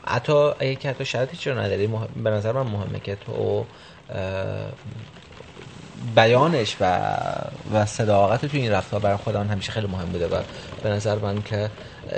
[0.07, 1.89] حتی اگه که حتی شرطی چرا نداری.
[2.23, 3.65] به نظر من مهمه که تو
[6.15, 7.15] بیانش و
[7.73, 10.43] و صداقت تو این رفتار برای خودم همیشه خیلی مهم بوده و
[10.83, 11.69] به نظر من که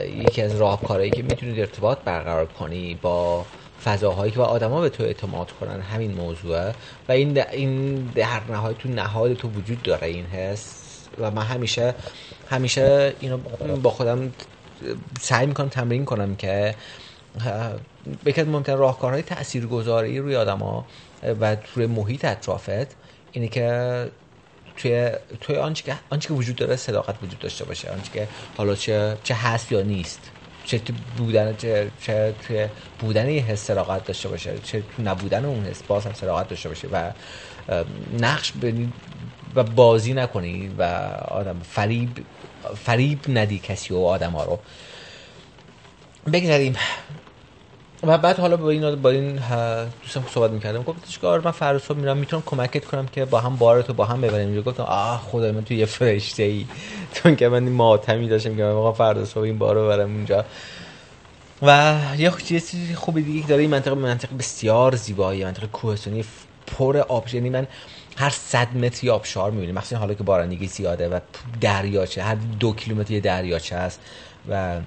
[0.08, 3.46] یکی از راهکارهایی که می‌تونید ارتباط برقرار کنی با
[3.84, 6.76] فضاهایی که با آدما به تو اعتماد کنن همین موضوعه
[7.10, 10.84] و این این در نهایت تو نهاد تو وجود داره این حس
[11.20, 11.96] و من همیشه
[12.50, 13.38] همیشه اینو
[13.84, 14.34] با خودم
[15.22, 16.76] سعی می‌کنم تمرین کنم که
[18.26, 20.86] یکی از مهمترین راهکارهای تاثیرگذاری روی آدما
[21.42, 22.96] و روی محیط اطرافت
[23.32, 24.12] اینه که
[24.78, 27.90] توی توی آنچه که آنچه که وجود داره صداقت وجود داشته باشه.
[27.92, 30.32] آنچه که حالا چه چه هست یا نیست.
[30.66, 32.68] چه تو بودن چه, چه توی
[33.00, 34.60] بودن یه حس صداقت داشته باشه.
[34.64, 37.12] چه تو نبودن اون حس باز هم صداقت داشته باشه و
[38.20, 38.94] نقش بنی
[39.56, 40.84] و بازی نکنی و
[41.28, 42.26] آدم فریب
[42.86, 44.60] فریب ندی کسی و آدم ها رو.
[46.34, 46.76] بگذاریم.
[48.08, 49.40] و بعد حالا با این با این
[50.02, 50.84] دوستم صحبت می‌کردم.
[50.84, 54.22] گفت چیکار؟ من فردا صبح میرم می‌تونم کمکت کنم که با هم بارتو با هم
[54.22, 54.48] ببریم.
[54.48, 56.66] اینجا گفتم آه خدای من تو یه فرشته ای
[57.16, 60.46] چون که من ماتمی داشتم که واقعا فردا صبح این بارو ببرم اونجا.
[61.62, 66.26] و یه چیزی خوبی دیگه داره این منطقه منطقه بسیار زیبایی منطقه کوهستانی
[66.68, 67.68] پر آب یعنی من
[68.18, 71.20] هر صد متری آبشار می‌بینیم مخصوصا حالا که بارندگی زیاده و
[71.62, 74.00] دریاچه هر دو کیلومتر یه دریاچه هست
[74.50, 74.80] و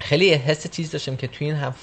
[0.00, 1.74] خیلی حس چیز داشتم که توی این هم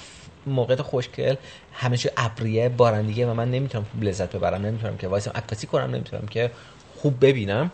[0.46, 1.34] موقع خوشگل
[1.72, 6.26] همیشه ابریه بارندگی و من نمی‌تونم خوب لذت ببرم نمی‌تونم که وایسم عکاسی کنم نمی‌تونم
[6.26, 6.50] که
[6.94, 7.70] خوب ببینم.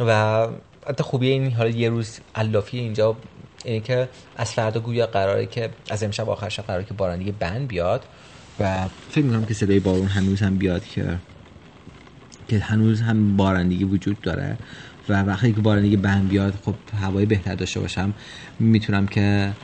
[0.00, 0.48] و
[0.88, 3.16] حتی خوبی این حالا یه روز علافی اینجا
[3.64, 7.68] اینه که از فردا گویا قراره که از امشب آخر شب قراره که بارندگی بند
[7.68, 8.04] بیاد
[8.60, 11.18] و فکر می‌کنم که صدای بارون هنوز هم بیاد که
[12.48, 14.58] که هنوز هم بارندگی وجود داره.
[15.08, 18.14] و وقتی که بارندگی بند بیاد خب هوای بهتر داشته باشم.
[18.58, 19.56] می‌تونم که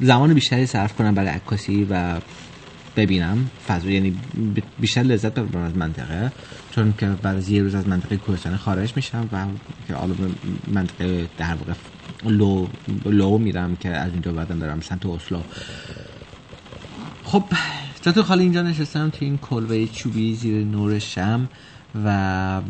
[0.00, 2.20] زمان بیشتری صرف کنم برای عکاسی و
[2.96, 3.50] ببینم.
[3.68, 4.16] فضا یعنی
[4.80, 6.32] بیشتر لذت ببرم از منطقه.
[6.74, 9.44] چون که بعد از یه روز از منطقه کوهستانی خارج میشم و
[9.88, 10.28] که حالا به
[10.68, 11.72] منطقه در واقع
[12.24, 12.66] لو
[13.04, 15.40] لو میرم که از اینجا بعدم برم سمت اسلو.
[17.24, 17.44] خب
[18.04, 21.48] تو خالی اینجا نشستم تو این کلبه چوبی زیر نور شم
[22.04, 22.60] و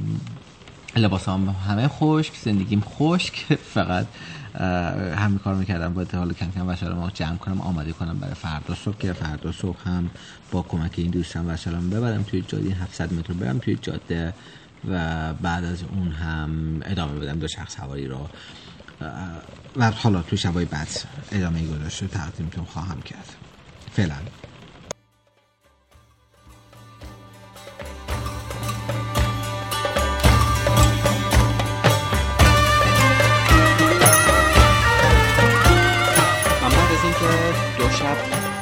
[0.97, 3.35] لباس هم همه خشک زندگیم خشک.
[3.75, 4.07] فقط
[4.61, 5.95] همین کار می‌کردم.
[5.95, 8.99] باید حالا کم کم وسایل ما جمع کنم آماده کنم برای فردا صبح.
[8.99, 10.11] که فردا صبح هم
[10.53, 14.35] با کمک این دوستم وسایلم ببرم توی جاده 700 متر برم توی جاده
[14.89, 18.27] و بعد از اون هم ادامه بدم دو شخص سواری رو.
[19.77, 20.89] و حالا توی شبای بعد
[21.33, 23.27] ادامه گذاشته تقدیمتون خواهم کرد.
[23.93, 24.15] فعلا.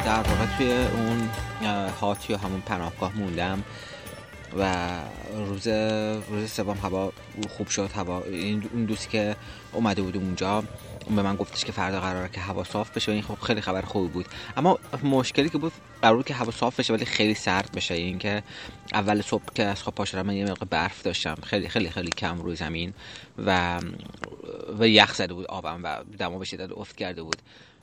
[0.09, 1.31] در واقع توی اون
[2.01, 3.65] هاتی و همون پناهگاه موندم
[4.59, 4.87] و
[5.35, 5.69] روز
[6.31, 7.13] روز سوم هوا
[7.57, 9.37] خوب شد هوا این اون دوستی که
[9.73, 10.65] اومده بود اونجا
[11.17, 14.09] به من گفتش که فردا قراره که هوا صاف بشه این خب خیلی خبر خوبی
[14.09, 14.27] بود.
[14.57, 17.95] اما مشکلی که بود قرار که هوا صاف بشه ولی خیلی سرد بشه.
[17.95, 18.43] این که
[18.93, 21.35] اول صبح که از خواب پا من یه مقدار برف داشتم.
[21.43, 22.95] خیلی خیلی خیلی کم روی زمین
[23.47, 23.81] و
[24.79, 27.43] و یخ زده بود آبم و دما به شدت افت کرده بود.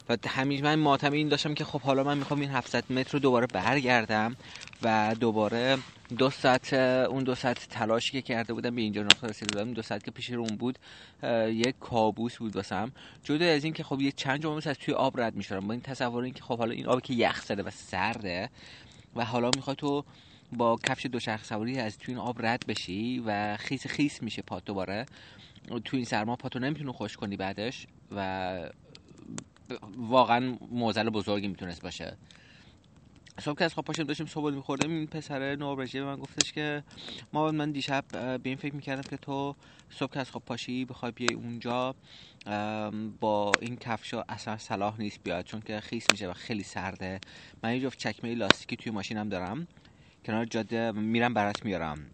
[0.10, 3.20] و همیشه من ماتم این داشتم که خب حالا من می‌خوام این 700 متر رو
[3.20, 4.36] دوباره برگردم
[4.84, 5.78] و دوباره
[6.18, 9.82] دو ساعت اون دو ساعت تلاشی که کرده بودم به اینجا نقطه رسیده بودم دو
[9.82, 10.80] ساعت که پیش روم بود
[11.48, 12.92] یک کابوس بود واسم.
[13.24, 15.68] جدا از این که خب یه چند جمعه از توی آب رد می‌شدم.
[15.68, 18.50] با این تصور این که خب حالا این آبی که یخ زده و سرده
[19.16, 20.04] و حالا می‌خوای تو
[20.54, 24.42] با کفش دو شخص سواری از توی این آب رد بشی و خیس خیس میشه
[24.42, 25.06] پات دوباره
[25.86, 28.70] تو این سرما پاتو نمی‌تونی خوش کنی بعدش و
[29.98, 32.18] واقعا موزل بزرگی می‌تونست باشه.
[33.40, 36.84] صبح که از خواب پاشم داشتیم صبح میخوردم این پسر نوربژی به من گفتش که
[37.34, 39.56] ما من دیشب به این فکر می‌کردم که تو
[39.90, 41.96] صبح که از خواب پاشی بخوای بیای اونجا
[43.20, 47.20] با این کفشا اصلا صلاح نیست بیاد چون که خیس میشه و خیلی سرده.
[47.64, 49.68] من یه جفت چکمه لاستیکی توی ماشینم دارم
[50.26, 52.06] کنار جاده میرم برات میارم.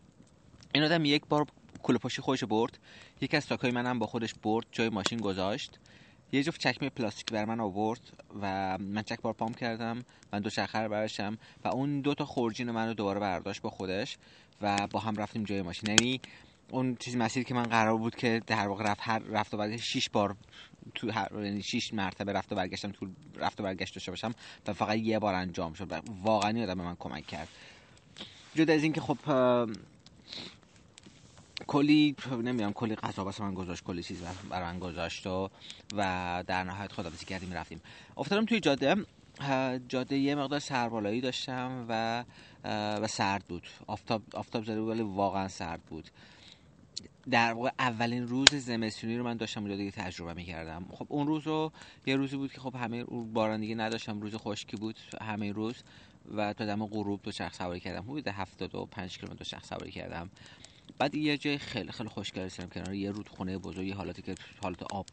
[0.74, 1.46] این آدم یک بار
[1.84, 2.80] کوله پاشی خودش برد
[3.22, 5.80] یک از تاکای منم با خودش برد جای ماشین گذاشت.
[6.32, 8.02] یه جفت چکمه پلاستیک بر من آورد
[8.42, 10.04] و من چک بار پام کردم
[10.34, 14.18] من دو چرخه برشم و اون دو تا خورجین من رو دوباره برداشت با خودش
[14.62, 15.90] و با هم رفتیم جای ماشین.
[15.90, 16.22] یعنی
[16.70, 19.84] اون چیز مسیری که من قرار بود که در واقع رفت هر رفت و برگشت
[19.84, 20.36] 6 بار
[20.96, 24.34] تو هر یعنی 6 مرتبه رفت و برگشتم تو رفت و برگشت داشته باشم
[24.68, 27.48] و فقط یه بار انجام شد و واقعا یادم به من کمک کرد.
[28.56, 29.18] جدا از اینکه خب
[31.68, 35.50] کلی نمی‌دونم کلی غذا واسه من گذاشت کلی چیز برای من گذاشت و
[35.94, 37.82] و در نهایت خدافظی کردیم رفتیم.
[38.18, 38.96] افتادم توی جاده.
[39.88, 42.24] جاده یه مقدار سربالایی داشتم و
[43.02, 43.68] و سرد بود.
[43.88, 46.10] آفتاب آفتاب زده بود ولی واقعا سرد بود.
[47.30, 50.86] در واقع اولین روز زمستونی رو من داشتم اونجا دیگه تجربه می‌کردم.
[50.92, 51.72] خب اون روز رو
[52.06, 53.04] یه روزی بود که خب همه
[53.34, 55.76] باران دیگه نداشتم روز خشکی بود همه روز.
[56.36, 58.04] و تا دم غروب دو چرخ سواری کردم.
[58.04, 60.30] حدود 75 کیلومتر دو چرخ سواری کردم.
[60.98, 62.94] بعد یه جای خیلی خیلی خوشگل رسیدم کنار.
[62.94, 65.06] یه رودخونه بزرگ یه حالتی که حالت آب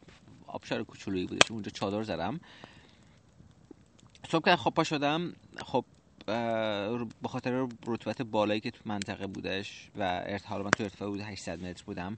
[0.47, 2.39] آبشار کوچولویی بوده اونجا چادر زدم.
[4.29, 5.33] صبح که پا شدم
[5.65, 5.85] خب
[7.21, 11.63] به خاطر رطوبت بالایی که تو منطقه بودش و ارتحال من تو ارتفاع بود 800
[11.63, 12.17] متر بودم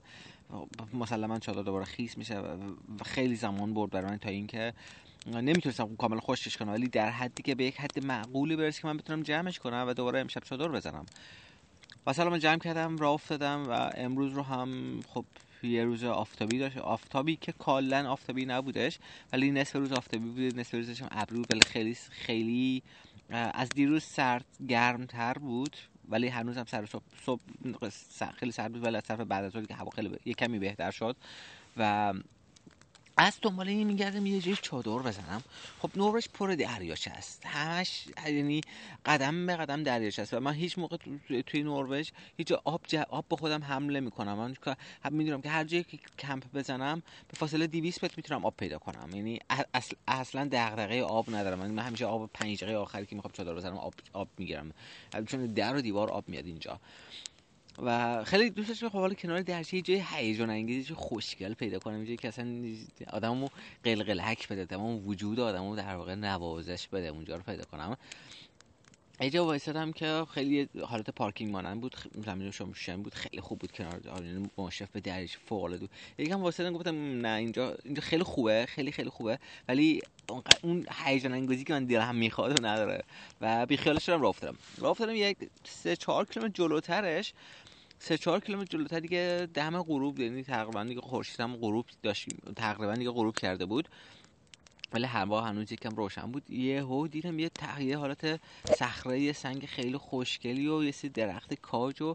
[0.94, 2.56] مسلما چادر دوباره خیس میشه و
[3.04, 4.72] خیلی زمان برد برای من تا اینکه
[5.26, 6.72] نمی‌تونستم کامل خوشش کنم.
[6.72, 9.94] ولی در حدی که به یک حد معقولی برسه که من بتونم جمعش کنم و
[9.94, 11.06] دوباره امشب چادر بزنم.
[12.06, 15.24] و سلام جمع کردم راه افتادم و امروز رو هم خب
[15.62, 16.78] یه روز آفتابی داشت.
[16.78, 18.98] آفتابی که کلا آفتابی نبودش
[19.32, 20.60] ولی نصف روز آفتابی بود.
[20.60, 22.82] نصف روزش هم ابری ولی خیلی خیلی
[23.30, 25.76] از دیروز سرد گرمتر بود
[26.08, 27.42] ولی هنوز هم سر صبح, صبح
[28.34, 31.16] خیلی سرد بود ولی از طرف بعد از که هوا خیلی یه کمی بهتر شد.
[31.76, 32.12] و
[33.22, 35.42] از دنبال این میگردم یه جایی چادر بزنم.
[35.78, 37.46] خب نورش پر دریاچه است.
[37.46, 38.60] همش یعنی
[39.06, 40.34] قدم به قدم دریاچه است.
[40.34, 40.96] و من هیچ موقع
[41.46, 44.34] توی نروژ هیچ آب آب به خودم حمله می‌کنم.
[44.38, 44.56] من
[45.10, 49.08] می‌دونم که هر جایی که کمپ بزنم به فاصله 200 متر می‌تونم آب پیدا کنم.
[49.14, 49.38] یعنی
[49.74, 51.58] اصل اصلا دغدغه آب ندارم.
[51.58, 54.72] من همیشه آب 5 دقیقه آخری که می‌خوام چادر بزنم آب آب می‌گیرم.
[55.26, 56.80] چون در و دیوار آب میاد اینجا.
[57.78, 62.04] و خیلی دوست داشتم خب حالا کنار درچه یه جای هیجان انگیزی خوشگل پیدا کنم
[62.04, 62.62] یه که اصلا
[63.12, 63.48] آدمو
[63.84, 67.96] قلقلک بده تمام وجود آدمو در واقع نوازش بده اونجا رو پیدا کنم.
[69.20, 71.96] یه جا وایسادم که خیلی حالت پارکینگ مانند بود
[72.26, 76.72] زمین شمشن بود خیلی خوب بود کنار یعنی مشرف به درش فوق العاده یکم وایسادم
[76.72, 80.00] گفتم نه اینجا اینجا خیلی خوبه خیلی خیلی خوبه ولی
[80.62, 83.04] اون هیجان انگیزی که من دلم می‌خواد و نداره.
[83.40, 84.30] و بی خیالش شدم راه
[84.90, 85.14] افتادم.
[85.14, 87.34] یک 3 4 کیلومتر جلوترش.
[88.04, 92.94] سه چهار کیلومتر جلوتر دیگه دم غروب یعنی تقریبا دیگه خورشید هم غروب داشتیم تقریبا
[92.94, 93.88] دیگه غروب کرده بود.
[94.92, 96.50] ولی هوا هنوز یکم روشن بود.
[96.50, 98.40] یه هو دیدم یه تغییر حالت
[98.78, 102.14] صخره یه سنگ خیلی خوشگلی و یه سری درخت کاج و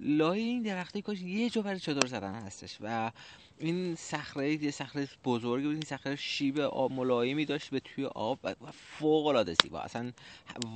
[0.00, 3.10] لای این درخت کاج یه جا برای چادر زدن هستش و
[3.58, 8.38] این صخره یه صخره بزرگی بود این صخره شیب آب ملایمی داشت به توی آب
[8.42, 9.80] و فوق العاده زیبا.
[9.80, 10.12] اصلا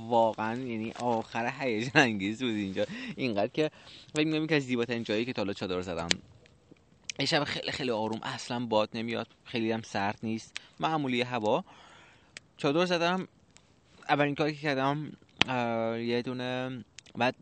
[0.07, 2.85] واقعا یعنی آخر هیجان انگیز بود اینجا.
[3.15, 3.71] اینقدر که
[4.15, 6.09] فکر می‌کنم که از زیباترین جایی که تا حالا چادر زدم.
[7.17, 11.63] این شب خیلی خیلی آروم اصلا باد نمیاد خیلی هم سرد نیست معمولی هوا.
[12.57, 13.27] چادر زدم.
[14.09, 15.11] اولین کاری که کردم
[16.05, 16.83] یه دونه
[17.15, 17.35] بعد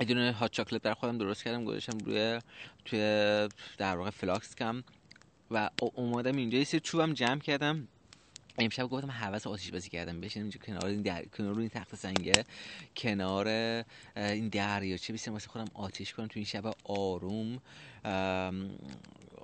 [0.00, 2.40] یه دونه hot chocolate برای خودم درست کردم گذاشتم روی
[2.84, 2.98] توی
[3.78, 4.84] در واقع فلاسکم
[5.50, 7.88] و اومدم اینجا یه سری چوبم جمع کردم.
[8.58, 10.20] امشب گفتم هوس آتیش بازی کردم.
[10.20, 11.24] بشینم اینجا کنار این در...
[11.24, 12.44] کنار این تخته سنگه
[12.96, 13.48] کنار
[14.16, 17.60] این دریاچه بشینم واسه خودم آتیش کنم تو این شب آروم.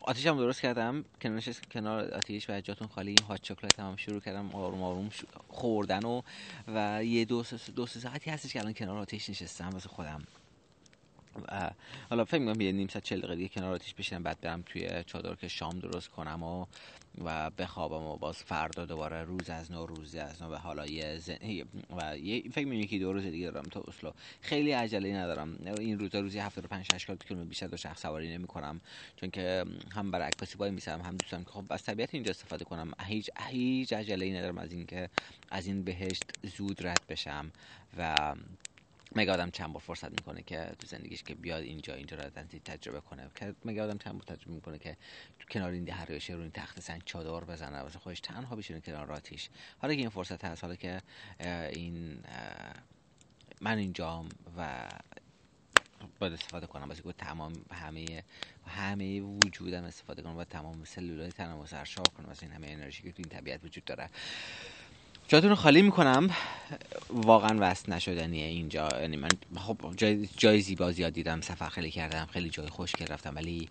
[0.03, 1.05] آتیشم درست کردم.
[1.22, 3.09] کنارش کنار آتیش و جاتون خالی.
[3.09, 4.51] این hot chocolate هم شروع کردم.
[4.51, 5.11] آروم آروم
[5.49, 6.22] خوردن و
[6.68, 7.44] و یه دو
[7.86, 10.22] سه ساعتی هستش که الان کنار آتیش نشستم واسه خودم.
[12.11, 15.34] حالا فکر می‌کنم یه نیم ساعت 40 دقیقه کنار آتیش بشینم بعد برم توی چادر
[15.34, 16.66] که شام درست کنم و
[17.24, 20.49] و بخوابم و باز فردا دوباره روز از نو روزی از نو.
[20.49, 21.36] و حالا یه زن...
[21.91, 24.11] و یه فکر می‌کنم یکی دو روز دیگه دارم تا اسلو.
[24.41, 25.59] خیلی عجله ندارم.
[25.78, 28.80] این روزا روزی 75 60 کیلومتر بیشتر دو سواری نمی‌کنم
[29.16, 29.64] چون که
[29.95, 32.93] هم برای عکاسی وای میسم هم دوستم که خب از طبیعت اینجا استفاده کنم.
[33.07, 35.11] هیچ هیچ عجله ندارم از اینکه
[35.51, 36.24] از این بهشت
[36.57, 37.53] زود رد بشم.
[37.99, 38.34] و
[39.16, 42.30] مگه آدم چند بار فرصت می‌کنه که تو زندگیش که بیاد اینجا اینجا رو
[42.64, 44.96] تجربه کنه؟ که مگه آدم چند بار تجربه می‌کنه که
[45.50, 49.48] کنار این دهریاشه رو این تخت سنگ چادر بزنه واسه خودش تنها بشینه کنار راتیش
[49.78, 51.02] حالا که این فرصت هست حالا که
[51.70, 52.24] این
[53.61, 54.88] من اینجام و
[56.18, 58.24] باید استفاده کنم واسه تمام همه
[58.66, 63.12] همه وجودم استفاده کنم و تمام سلولای تنم سرشار کنم واسه این همه انرژی که
[63.12, 64.11] تو این طبیعت وجود داره.
[65.29, 66.31] جاتون رو خالی می‌کنم.
[67.11, 69.01] واقعا وست نشدنیه اینجا.
[69.01, 73.37] یعنی من خب جای, جای زیبا زیاد دیدم سفر خیلی کردم خیلی جای خوشگل رفتم
[73.37, 73.68] ولی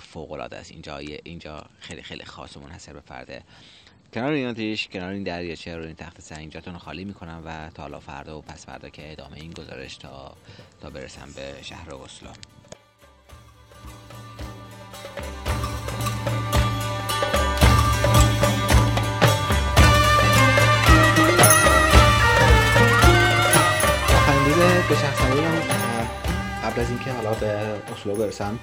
[0.00, 0.72] فوق العاده است.
[0.72, 3.42] اینجا اینجا خیلی خیلی خاص و منحصر به فرده.
[4.12, 7.70] کنار این آتیش کنار این دریاچه رو این تخت سنگ جاتون رو خالی می‌کنم و
[7.74, 10.36] تا حالا فردا و پس فردا که ادامه این گزارش تا
[10.80, 12.30] تا برسم به شهر اسلو
[24.88, 25.20] به شخص
[26.64, 27.46] قبل از اینکه حالا به
[27.92, 28.58] اسلو برسم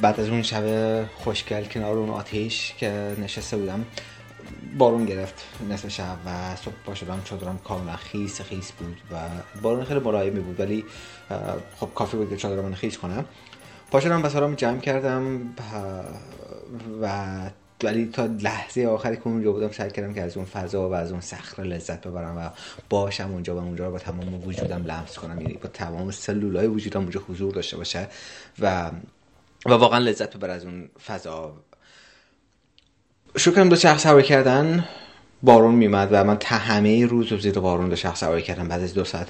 [0.00, 0.64] بعد از اون شب
[1.06, 3.84] خوشگل کنار اون آتیش که نشسته بودم
[4.78, 9.16] بارون گرفت نصف شب و صبح پا شدم چادرم کاملا خیس خیس بود و
[9.62, 10.84] بارون خیلی ملایمی بود ولی
[11.76, 13.24] خب کافی بود که چادرم خیس کنم
[13.90, 15.40] پا شدم بسارم جمع کردم
[17.02, 17.10] و
[17.82, 21.12] ولی تا لحظه آخری که اونجا بودم سعی کردم که از اون فضا و از
[21.12, 22.50] اون صخره لذت ببرم و
[22.90, 25.40] باشم اونجا و اونجا رو با تمام وجودم لمس کنم.
[25.40, 28.08] یعنی با تمام سلولای وجودم اونجا حضور داشته باشه
[28.58, 28.90] و
[29.66, 31.56] و واقعا لذت ببر از اون فضا.
[33.36, 34.84] شروع کردم دو شخص سواری کردن.
[35.46, 38.68] بارون میمد و من تا همه روز و زیر بارون شخص سواری کردم.
[38.68, 39.28] بعد از دو ساعت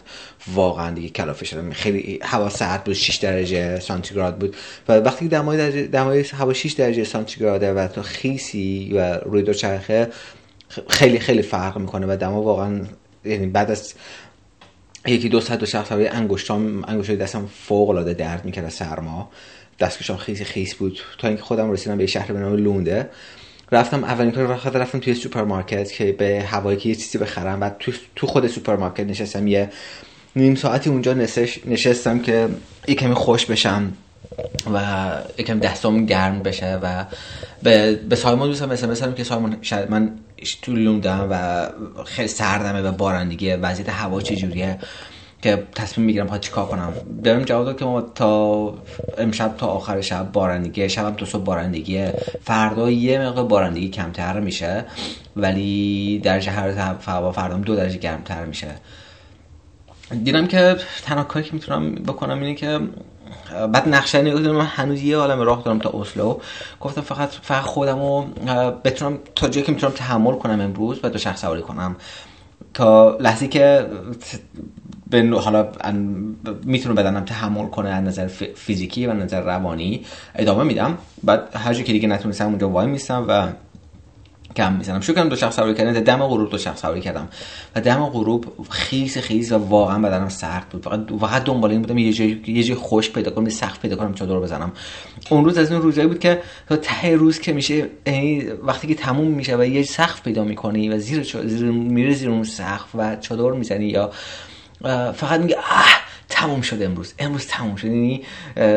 [0.55, 1.71] واقعا دیگه کلافه شدم.
[1.71, 4.57] خیلی هوا سرد بود 6 درجه سانتیگراد بود.
[4.89, 9.53] و وقتی دمای درجه دمای هوا 6 درجه سانتیگراده و تو خیسی و روی دو
[9.53, 10.09] چرخه
[10.89, 12.81] خیلی خیلی فرق می‌کنه و دما واقعا
[13.25, 13.95] یعنی بعد از
[15.07, 19.31] یکی دو ساعت دوچرخه سواری انگشتام انگشتای دستم فوق العاده درد می‌کرد سرما.
[19.79, 20.99] دستکشم خیلی خیس بود.
[21.19, 23.11] تا اینکه خودم رسیدم به شهر به نام لونده.
[23.73, 27.61] رفتم اولین کار رفتم رفتم توی سوپرمارکت که به هوایی که یه چیزی بخرم.
[27.61, 29.47] بعد تو, تو خود سوپرمارکت نشستم.
[29.47, 29.71] یه
[30.37, 31.15] نیم ساعتی اونجا
[31.67, 32.49] نشستم که
[32.89, 33.93] یه کمی خشک بشم
[34.75, 35.09] و
[35.39, 37.05] یکم دستام گرم بشه و
[37.63, 39.57] به, به سایمون دوستم مثلا که سایمون
[39.89, 40.13] من
[40.63, 41.67] تو لوندم و
[42.05, 43.57] خیلی سردمه و بارندگیه.
[43.57, 44.79] وضعیت هوا چجوریه؟
[45.43, 46.93] که تصمیم می‌گیرم ها چیکار کنم.
[47.23, 48.75] بهم جواب داد که ما تا
[49.19, 52.07] امشب تا آخر شب بارندگی شبم تا صبح بارندگی.
[52.45, 54.85] فردا یه مقدار بارندگی کمتر میشه
[55.37, 58.69] ولی درجه حرارت هوا فردا دو درجه گرمتر میشه.
[60.25, 62.81] دیدم که تنها کاری که می‌تونم بکنم اینه که
[63.73, 66.39] بعد نقشه نگاه من هنوز یه عالم راه دارم تا اسلو.
[66.81, 68.27] گفتم فقط فقط خودم رو
[68.85, 71.97] بتونم تا جایی که می‌تونم تحمل کنم امروز و دو شخص سواری کنم.
[72.75, 73.87] تا لحظه که
[75.11, 75.69] به حالا
[76.65, 80.05] می‌تونه بدنم تحمل کنه از نظر فیزیکی و نظر روانی
[80.35, 80.99] ادامه میدم.
[81.25, 83.49] بعد هر که دیگه نتونستم اونجا وای میستم و
[84.57, 85.01] کم می‌زنم.
[85.01, 87.29] شروع کردم دو شخص سواری کردن دم غروب دو شخص سواری کردم.
[87.77, 90.83] و دم غروب خیس خیس و واقعا بدنم سخت بود.
[90.83, 94.15] فقط فقط دنبال این بودم یه جای یه جای خوش پیدا کنم سقف پیدا کنم
[94.15, 94.73] چادر بزنم.
[95.31, 98.95] اون روز از اون روزایی بود که تا ته روز که میشه یعنی وقتی که
[98.95, 103.17] تموم میشه و یه سقف پیدا می‌کنی و زیر, زیر میره زیر اون سقف و
[103.17, 104.11] چادر می‌زنی یا
[105.13, 107.15] فقط میگه اه تموم شد امروز.
[107.19, 107.85] امروز تموم شد.
[107.85, 108.23] یعنی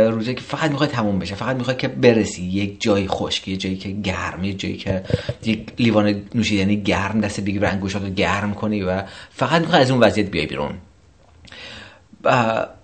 [0.10, 2.44] روزی که فقط می‌خوای تموم بشه فقط می‌خوای که برسی.
[2.44, 5.04] یک جای خشک یه جایی که گرم یه جایی که
[5.46, 10.28] یک لیوان نوشیدنی گرم دست بگی رو گرم کنی و فقط می‌خوای از اون وضعیت
[10.32, 10.74] بیای بیرون.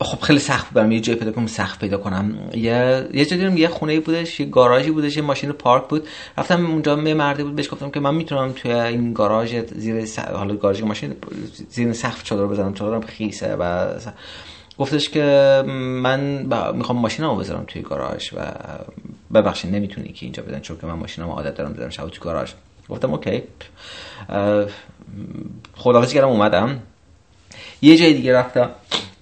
[0.02, 2.50] خب خیلی سخت بودم یه جای پیدا کنم سخت پیدا کنم.
[2.54, 6.08] یه یه جایی یه خونه بودش یه گاراژی بودش یه ماشین پارک بود.
[6.38, 10.20] رفتم اونجا یه مرده بود بهش گفتم که من می‌تونم توی این گاراژ زیر س...
[10.20, 11.16] حالا گاراژ ماشین
[11.70, 13.88] زیر سقف چادر بزنم چادرم خیسه و
[14.78, 15.24] گفتش که
[15.68, 16.20] من
[16.76, 18.40] می‌خوام ماشینمو بذارم توی گاراژ و
[19.34, 22.52] ببخشید نمی‌تونی که اینجا بدن چون که من ماشینمو عادت دارم بذارم شب توی گاراژ.
[22.90, 23.44] گفتم اوکی.
[25.76, 26.80] خداحافظی کردم اومدم.
[27.82, 28.70] یه جای دیگه رفتم.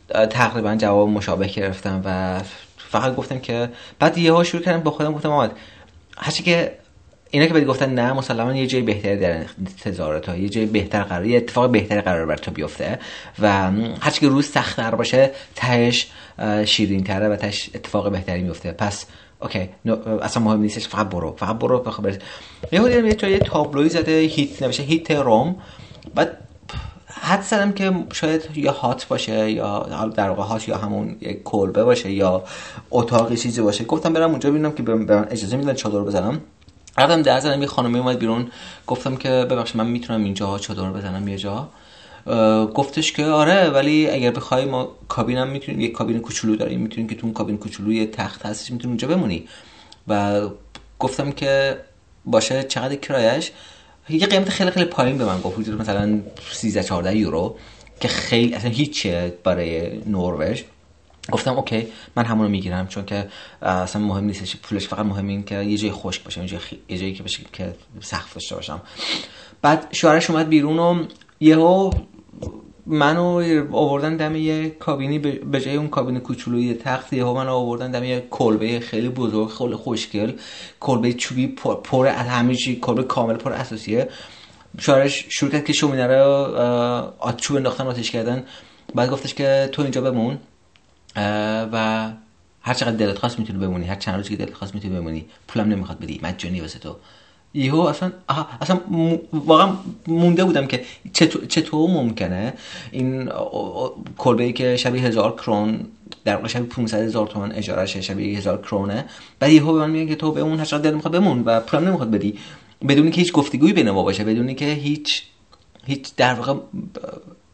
[0.09, 2.41] تقریبا جواب مشابه گرفتم و
[2.77, 5.51] فقط گفتم که بعد یه ها شروع کردم با خودم گفتم آمد
[6.17, 6.77] هرچی که
[7.29, 11.03] اینا که بهت گفتن نه مسلما یه جای بهتری در انتظار تو یه جای بهتر
[11.03, 12.99] قرار یه اتفاق بهتری قرار بر تو بیفته
[13.39, 16.07] و هرچی که روز سختتر باشه تهش
[16.65, 19.05] شیرین تره و تهش اتفاق بهتری میفته پس
[19.39, 19.69] اوکی
[20.21, 22.11] اصلا مهم نیستش فقط برو فقط برو بخواه
[22.71, 25.55] یه یه یه تابلوی زده هیت نمیشه هیت روم.
[26.15, 26.37] بعد
[27.23, 29.79] حد زدم که شاید یا هات باشه یا
[30.15, 32.43] در واقع هات یا همون یک کلبه باشه یا
[32.91, 33.83] اتاقی چیزی باشه.
[33.83, 36.41] گفتم برم اونجا ببینم که به من اجازه میدن چادر بزنم.
[36.97, 38.51] رفتم در زدم یه خانمی اومد بیرون.
[38.87, 41.69] گفتم که ببخشید من می‌تونم اینجا چادر بزنم یه جا.
[42.75, 46.81] گفتش که آره ولی اگر بخوای ما کابینم می‌تونیم یه کابین کوچولو داریم.
[46.81, 49.47] می‌تونیم که تو اون کابین کوچولو یه تخت هستش می‌تونیم اونجا بمونی.
[50.07, 50.41] و
[50.99, 51.77] گفتم که
[52.25, 53.51] باشه چقدر کرایش؟
[54.09, 55.59] یه قیمت خیلی خیلی پایین به من گفت.
[55.59, 56.19] حدود مثلا
[56.51, 57.55] 13 14 یورو
[57.99, 60.61] که خیلی اصلا هیچه برای نروژ.
[61.31, 63.27] گفتم اوکی من همونو می‌گیرم چون که
[63.61, 64.55] اصلا مهم نیستش.
[64.55, 66.41] پولش فقط مهم این که یه جای خشک باشه
[66.89, 68.81] یه جایی که بشه که سقف داشته باشم.
[69.61, 71.05] بعد شوهرش اومد بیرون و
[71.39, 71.91] یهو
[72.85, 78.03] منو آوردن دم یه کابینی به جای اون کابین کوچولوی تخت یهو منو آوردن دم
[78.03, 80.31] یه کلبه خیلی بزرگ خیلی خوشگل
[80.79, 81.47] کلبه چوبی
[81.83, 84.09] پر, از همه چی کلبه کامل پر اساسیه.
[84.79, 86.29] شوهرش شروع کرد که شومینه رو
[87.19, 88.43] آتچوب انداختن آتش کردن.
[88.95, 90.37] بعد گفتش که تو اینجا بمون
[91.73, 92.09] و
[92.61, 95.25] هر چقدر دلت خواست می‌تونی بمونی هر چند روزی که دلت خواست می‌تونی بمونی.
[95.47, 96.95] پولم نمی‌خواد بدی مجانی واسه تو.
[97.53, 98.11] یهو اصلا
[98.61, 98.79] اصلا
[99.33, 99.73] واقعا
[100.07, 100.83] مونده بودم که
[101.13, 102.53] چطور, چطور ممکنه
[102.91, 103.29] این
[104.17, 105.79] کلبه ای که شبیه هزار کرون
[106.25, 109.05] در واقع شبیه 500 هزار تومان اجارهشه شبیه هزار کرونه.
[109.39, 111.87] بعد یهو به من میگن که تو به اون چقدر دل می‌خواد بمون و پولم
[111.87, 112.39] نمی‌خواد بدی.
[112.87, 115.23] بدونی که هیچ گفتگویی بین ما باشه بدونی که هیچ
[115.85, 116.53] هیچ در واقع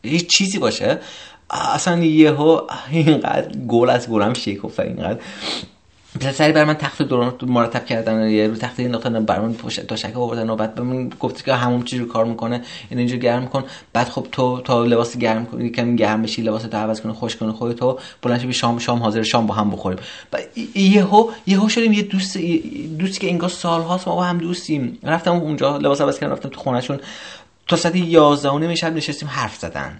[0.04, 1.00] هیچ چیزی باشه.
[1.50, 5.20] اصلا یهو اینقدر گل از گلم شکفت اینقدر
[6.20, 9.56] سری بر من تخت دوران مرتب کردن یه رو تخت انداختن بر من
[9.88, 13.00] تا شکه آوردن و بعد به من گفت که همون چیزی رو کار می‌کنه این
[13.00, 13.64] اینجا گرم کن.
[13.94, 17.36] بعد خب تو تا لباس گرم کنی کمی گرم بشی لباس تو عوض کنی خوش
[17.36, 20.00] کنی خودت تو بلند شی شام شام حاضر شام با هم بخوریم.
[20.76, 22.38] یهو یهو شدیم یه دوست
[23.00, 25.00] دوستی که انگار سالهاست ما با هم دوستیم.
[25.04, 27.00] رفتم اونجا لباس عوض کردم رفتم تو خونهشون.
[27.68, 30.00] تا ساعت 11 و نیم شب نشستیم حرف زدن.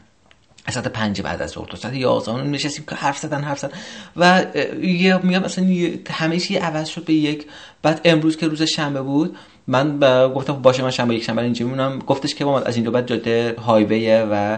[0.70, 3.78] ساعت پنج بعد از ظهر تا ساعت یازده نشستیم که حرف زدن حرف زدن.
[4.18, 4.46] و
[4.82, 5.66] یه میگم مثلا
[6.10, 7.46] همه چی عوض شد به یک
[7.82, 9.38] بعد امروز که روز شنبه بود
[9.68, 10.00] من
[10.36, 12.00] گفتم خب باشه من شنبه یک شنبه اینجا میمونم.
[12.00, 14.58] گفتش که از اینجا بعد جاده highway ه و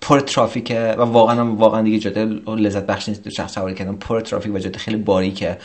[0.00, 3.96] پر ترافیکه و واقعا واقعا دیگه جاده لذت بخش نیست دوچرخه سواری کردن.
[3.96, 5.58] پر ترافیک و جاده خیلی باریکه.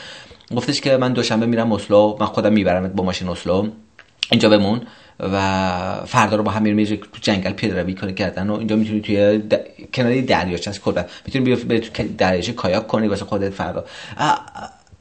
[0.55, 3.68] گفتش که من دوشنبه میرم اسلو من خودم میبرمت با ماشین اسلو.
[4.32, 4.82] اینجا بمون.
[5.20, 9.01] و فردا رو با هم میریم تو جنگل پیاده روی کار کردن و اینجا می‌تونی
[9.01, 9.59] توی د...
[9.93, 13.86] کنار دریاچه از کلا می‌تونی بری تو دریاچه کایاک کنی واسه خودت فردا.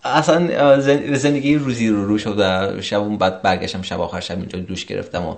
[0.04, 0.80] اصلا
[1.16, 5.22] زندگی روزی رو رو شد شب اون بعد برگشتم شب آخر شب اینجا دوش گرفتم
[5.22, 5.36] و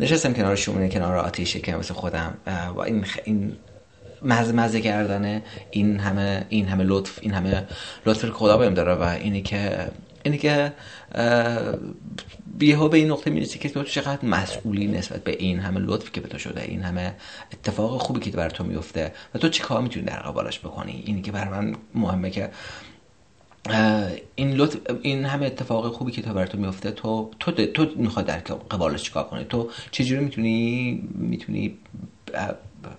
[0.00, 2.34] نشستم کنار شومینه کنار آتیشه که واسه خودم.
[2.76, 3.52] و این این
[4.22, 7.66] مزه مزه کردن این همه این همه لطف این همه
[8.06, 9.88] لطف که خدا بهم داره و اینی که
[10.22, 10.72] اینی که
[12.58, 16.20] بیهو به این نقطه می‌رسی که تو چقدر مسئولی نسبت به این همه لطفی که
[16.20, 17.14] به تو شده این همه
[17.52, 21.22] اتفاق خوبی که بر تو میفته و تو چی کار می‌تونی در قبالش بکنی؟ اینی
[21.22, 22.50] که بر من مهمه که
[24.34, 28.26] این لطف این همه اتفاق خوبی که تو بر تو میفته تو تو تو می‌خواد
[28.26, 28.38] در
[28.70, 31.78] قبالش چیکار کنی؟ تو چجوری می‌تونی می‌تونی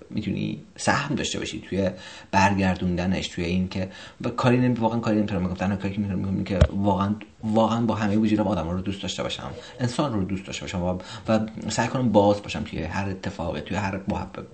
[0.09, 1.89] می‌تونی سهم داشته باشی توی
[2.31, 3.89] برگردوندنش توی این که
[4.37, 5.53] کاری نمی واقعا کاری نمی‌تونم بگم.
[5.53, 9.51] تنها کاری که می‌تونم که واقعا واقعا با همه وجودم آدم رو دوست داشته باشم.
[9.79, 13.77] انسان رو دوست داشته باشم و, و سعی کنم باز باشم توی هر اتفاقی توی
[13.77, 13.99] هر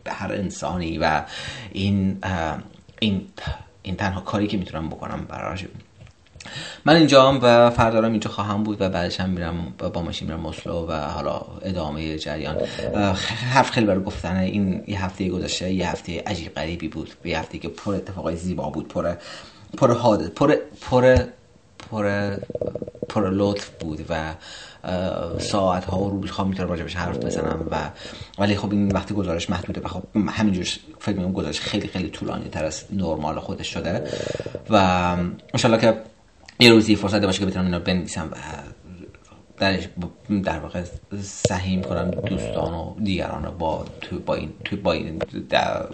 [0.08, 1.24] هر انسانی و
[1.72, 2.18] این
[3.00, 3.28] این
[3.82, 5.66] این تنها کاری که می‌تونم بکنم براش
[6.86, 10.88] من اینجا و فردارم اینجا خواهم بود و بعدش هم میرم با ماشین میرم مسلو
[10.88, 12.58] و حالا ادامه جریان.
[13.54, 17.10] حرف خیلی برای گفتن این یه هفته گذشته یه هفته عجیب غریبی بود.
[17.26, 19.14] یه هفته که پر اتفاقای زیبا بود پر
[19.78, 21.16] پر حادث پر پر
[21.92, 22.36] پر
[23.10, 24.34] پر لطف بود و
[25.40, 27.76] ساعت ها و روز می‌تونم راجبش حرف بزنم و
[28.40, 30.66] ولی خب این وقتی گزارش محدوده و خب همینجور
[31.00, 34.04] فکر می‌کنم گزارش خیلی خیلی طولانی تر از نرمال خودش شده.
[34.70, 34.76] و
[35.54, 35.98] انشالله که
[36.60, 38.36] یه روزی فرصت باشه که بتونم اینا بنویسم و
[39.60, 39.88] درش
[40.44, 40.84] در واقع
[41.24, 45.22] سهیم کنم دوستان و دیگران رو با تو با این تو با این,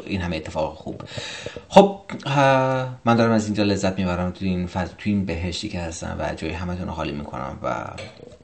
[0.06, 1.02] این همه اتفاق خوب.
[1.70, 2.00] خب
[3.06, 6.36] من دارم از اینجا لذت می‌برم تو این فضل تو این بهشتی که هستم و
[6.36, 7.86] جای همتون رو حالی می‌کنم و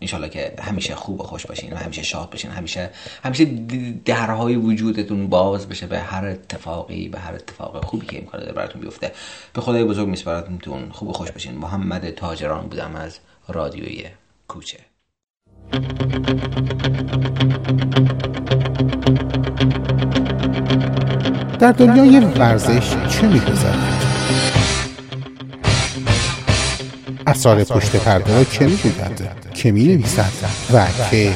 [0.02, 2.52] انشالله که همیشه خوب و خوش باشین و همیشه شاد باشین.
[2.52, 2.90] همیشه
[3.24, 3.46] همیشه
[4.06, 8.82] درهای وجودتون باز بشه به هر اتفاقی به هر اتفاق خوبی که امکان داره براتون
[8.82, 9.12] بیفته.
[9.54, 11.58] به خدای بزرگ میسپارمتون خوب و خوش باشین.
[11.58, 14.06] محمد تاجران بودم از رادیوی
[14.48, 14.89] کوچه.
[21.60, 24.04] در دنیای ورزش چه میگذرد؟
[27.28, 30.32] اسرار پشت پرده را که می‌گوید که می‌نویسد؟
[30.74, 31.34] و که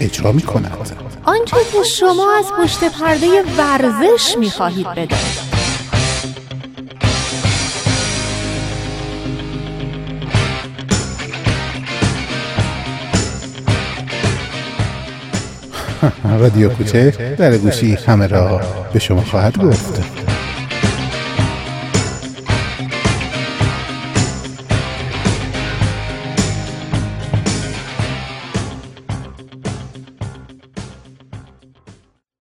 [0.00, 0.78] اجرا می‌کند؟
[1.24, 3.26] آنچه که شما از پشت پرده
[3.58, 5.53] ورزش می‌خواهید بدانید.
[16.38, 18.60] رادیو کوچه در گوشی همه را
[18.92, 20.23] به شما خواهد گفت.